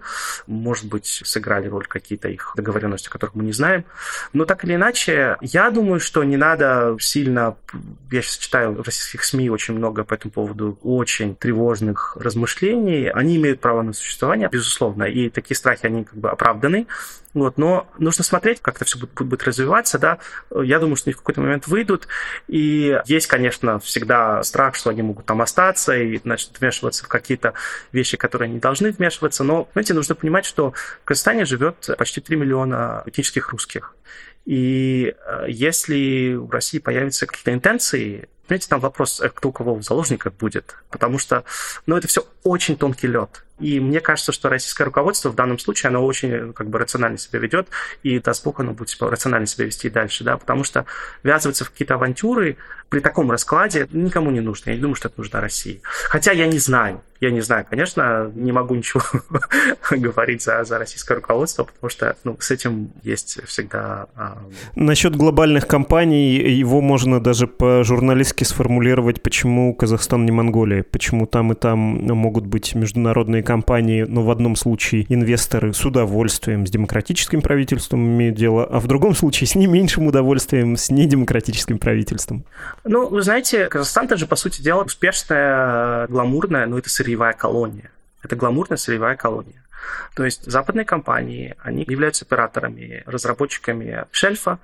[0.47, 3.84] Может быть, сыграли роль какие-то их договоренности, которых мы не знаем.
[4.32, 7.57] Но так или иначе, я думаю, что не надо сильно
[8.11, 13.09] я сейчас читаю в российских СМИ очень много по этому поводу очень тревожных размышлений.
[13.09, 16.87] Они имеют право на существование, безусловно, и такие страхи, они как бы оправданы.
[17.35, 20.18] Вот, но нужно смотреть, как это все будет, будет развиваться, да.
[20.55, 22.07] Я думаю, что они в какой-то момент выйдут,
[22.47, 27.55] и есть, конечно, всегда страх, что они могут там остаться и, значит, вмешиваться в какие-то
[27.91, 30.70] вещи, которые не должны вмешиваться, но, знаете, нужно понимать, что
[31.03, 33.95] в Казахстане живет почти 3 миллиона этнических русских.
[34.45, 39.74] И э, если в России появятся какие-то интенции, понимаете, там вопрос, э, кто у кого
[39.74, 41.45] в заложниках будет, потому что,
[41.86, 43.45] ну, это все очень тонкий лед.
[43.61, 47.38] И мне кажется, что российское руководство в данном случае, оно очень как бы рационально себя
[47.38, 47.68] ведет,
[48.02, 50.86] и даст Бог, оно будет рационально себя вести и дальше, да, потому что
[51.22, 52.57] ввязываться в какие-то авантюры
[52.88, 54.70] при таком раскладе никому не нужно.
[54.70, 55.80] Я не думаю, что это нужно России.
[56.09, 59.02] Хотя я не знаю, я не знаю, конечно, не могу ничего
[59.90, 64.07] говорить за, за российское руководство, потому что ну, с этим есть всегда...
[64.14, 64.38] А...
[64.74, 71.55] Насчет глобальных компаний, его можно даже по-журналистски сформулировать, почему Казахстан не Монголия, почему там и
[71.55, 78.05] там могут быть международные компании, но в одном случае инвесторы с удовольствием с демократическим правительством
[78.07, 82.45] имеют дело, а в другом случае с не меньшим удовольствием с недемократическим правительством.
[82.84, 87.90] Ну, вы знаете, Казахстан это же, по сути дела, успешная, гламурная, но это сырьевая колония.
[88.22, 89.62] Это гламурная сырьевая колония.
[90.14, 94.59] То есть западные компании, они являются операторами, разработчиками шельфа,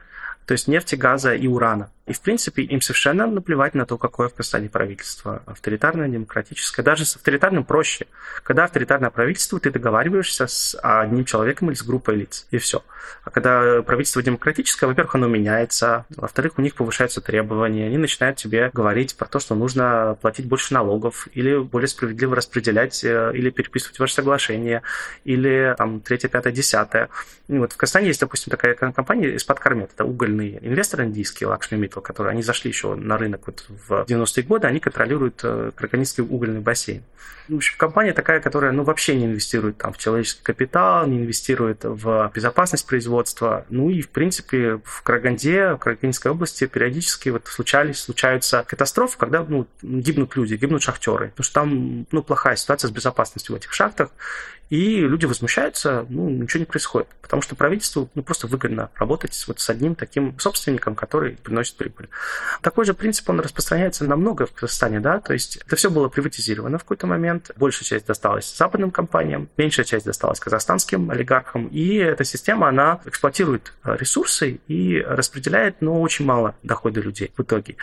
[0.47, 1.91] то есть нефти, газа и урана.
[2.11, 5.45] И, в принципе, им совершенно наплевать на то, какое в Казахстане правительство.
[5.47, 6.83] Авторитарное, демократическое.
[6.83, 8.09] Даже с авторитарным проще.
[8.43, 12.49] Когда авторитарное правительство, ты договариваешься с одним человеком или с группой лиц.
[12.51, 12.83] И все.
[13.23, 16.05] А когда правительство демократическое, во-первых, оно меняется.
[16.17, 17.87] Во-вторых, у них повышаются требования.
[17.87, 23.05] Они начинают тебе говорить про то, что нужно платить больше налогов или более справедливо распределять
[23.05, 24.83] э, или переписывать ваши соглашения
[25.23, 27.09] или там третье, пятое, десятое.
[27.47, 29.91] И вот в Казахстане есть, допустим, такая компания из-под Кармет.
[29.95, 34.05] Это угольный инвестор индийский, Лакшми Mittal Capital, которые они зашли еще на рынок вот в
[34.09, 37.03] 90-е годы, они контролируют э, Караканинский угольный бассейн.
[37.49, 41.81] В общем, компания такая, которая ну, вообще не инвестирует там, в человеческий капитал, не инвестирует
[41.85, 43.65] в безопасность производства.
[43.71, 49.45] Ну и, в принципе, в Караганде, в Карагандинской области периодически вот случались, случаются катастрофы, когда
[49.49, 51.29] ну, гибнут люди, гибнут шахтеры.
[51.31, 54.11] Потому что там ну, плохая ситуация с безопасностью в этих шахтах.
[54.71, 57.09] И люди возмущаются, ну, ничего не происходит.
[57.21, 62.09] Потому что правительству ну, просто выгодно работать вот с одним таким собственником, который приносит прибыль.
[62.63, 66.09] Такой же принцип, он распространяется на много в Казахстане, да, то есть это все было
[66.09, 67.51] приватизировано в какой-то момент.
[67.57, 71.67] Большая часть досталась западным компаниям, меньшая часть досталась казахстанским олигархам.
[71.69, 77.43] И эта система, она эксплуатирует э, ресурсы и распределяет, ну, очень мало дохода людей в
[77.43, 77.77] итоге.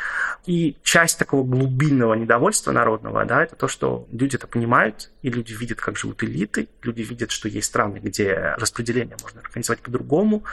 [0.45, 5.53] И часть такого глубинного недовольства народного, да, это то, что люди это понимают, и люди
[5.53, 10.43] видят, как живут элиты, люди видят, что есть страны, где распределение можно организовать по-другому,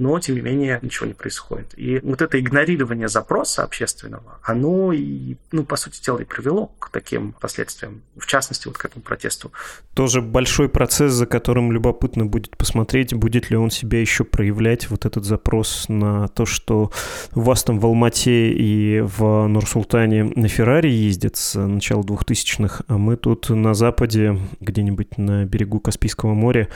[0.00, 1.74] но, тем не менее, ничего не происходит.
[1.76, 6.88] И вот это игнорирование запроса общественного, оно и, ну, по сути дела, и привело к
[6.88, 9.52] таким последствиям, в частности, вот к этому протесту.
[9.92, 15.04] Тоже большой процесс, за которым любопытно будет посмотреть, будет ли он себя еще проявлять, вот
[15.04, 16.90] этот запрос на то, что
[17.34, 22.96] у вас там в Алмате и в Нур-Султане на Феррари ездят с начала 2000-х, а
[22.96, 26.68] мы тут на Западе, где-нибудь на берегу Каспийского моря,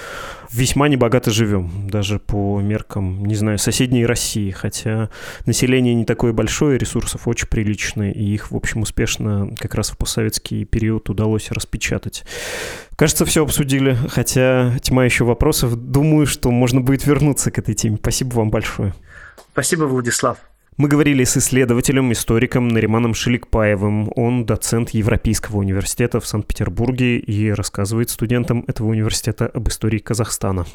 [0.53, 5.11] весьма небогато живем, даже по меркам, не знаю, соседней России, хотя
[5.47, 9.97] население не такое большое, ресурсов очень приличные, и их, в общем, успешно как раз в
[9.97, 12.25] постсоветский период удалось распечатать.
[12.97, 15.75] Кажется, все обсудили, хотя тьма еще вопросов.
[15.77, 17.97] Думаю, что можно будет вернуться к этой теме.
[17.97, 18.95] Спасибо вам большое.
[19.53, 20.39] Спасибо, Владислав.
[20.77, 24.11] Мы говорили с исследователем, историком Нариманом Шеликпаевым.
[24.17, 30.67] Он доцент Европейского университета в Санкт-Петербурге и рассказывает студентам этого университета об истории Казахстана.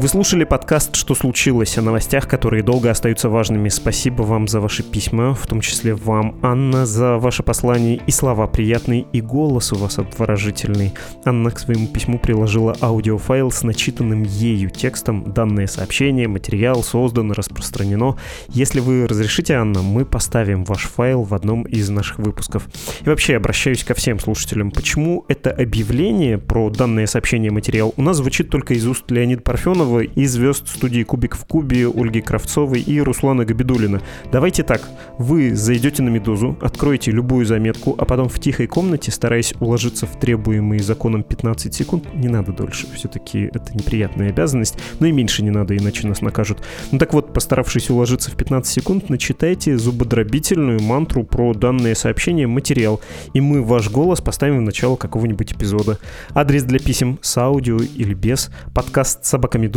[0.00, 3.68] Вы слушали подкаст «Что случилось?» о новостях, которые долго остаются важными.
[3.68, 8.46] Спасибо вам за ваши письма, в том числе вам, Анна, за ваше послание и слова
[8.46, 10.94] приятные, и голос у вас обворожительный.
[11.26, 15.34] Анна к своему письму приложила аудиофайл с начитанным ею текстом.
[15.34, 18.16] Данное сообщение, материал создано, распространено.
[18.48, 22.66] Если вы разрешите, Анна, мы поставим ваш файл в одном из наших выпусков.
[23.02, 24.70] И вообще обращаюсь ко всем слушателям.
[24.70, 29.89] Почему это объявление про данное сообщение, материал у нас звучит только из уст Леонида Парфенова,
[29.90, 34.00] Морозова и звезд студии «Кубик в кубе» Ольги Кравцовой и Руслана Габидулина.
[34.30, 34.88] Давайте так,
[35.18, 40.18] вы зайдете на «Медузу», откроете любую заметку, а потом в тихой комнате, стараясь уложиться в
[40.18, 45.50] требуемые законом 15 секунд, не надо дольше, все-таки это неприятная обязанность, но и меньше не
[45.50, 46.58] надо, иначе нас накажут.
[46.92, 53.00] Ну так вот, постаравшись уложиться в 15 секунд, начитайте зубодробительную мантру про данное сообщение материал,
[53.34, 55.98] и мы ваш голос поставим в начало какого-нибудь эпизода.
[56.34, 59.24] Адрес для писем с аудио или без подкаст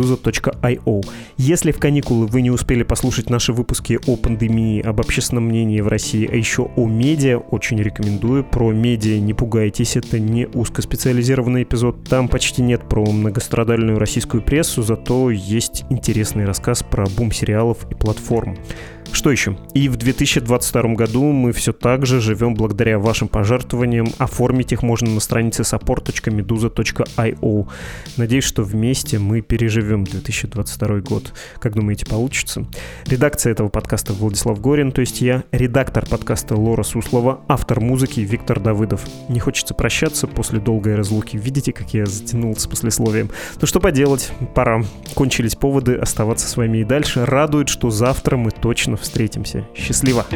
[0.04, 1.02] собакамедуза.io.
[1.36, 5.88] Если в каникулы вы не успели послушать наши выпуски о пандемии, об общественном мнении в
[5.88, 8.44] России, а еще о медиа, очень рекомендую.
[8.44, 12.04] Про медиа не пугайтесь, это не узкоспециализированный эпизод.
[12.04, 17.94] Там почти нет про многострадальную российскую прессу, зато есть интересный рассказ про бум сериалов и
[17.94, 18.56] платформ.
[19.14, 19.56] Что еще?
[19.74, 24.08] И в 2022 году мы все так же живем благодаря вашим пожертвованиям.
[24.18, 27.68] Оформить их можно на странице support.meduza.io.
[28.16, 31.32] Надеюсь, что вместе мы переживем 2022 год.
[31.60, 32.66] Как думаете, получится?
[33.06, 38.58] Редакция этого подкаста Владислав Горин, то есть я, редактор подкаста Лора Суслова, автор музыки Виктор
[38.58, 39.02] Давыдов.
[39.28, 41.36] Не хочется прощаться после долгой разлуки.
[41.36, 43.30] Видите, как я затянул с послесловием?
[43.60, 44.82] Ну что поделать, пора.
[45.14, 47.24] Кончились поводы оставаться с вами и дальше.
[47.24, 49.64] Радует, что завтра мы точно встретимся.
[49.74, 50.26] Счастливо!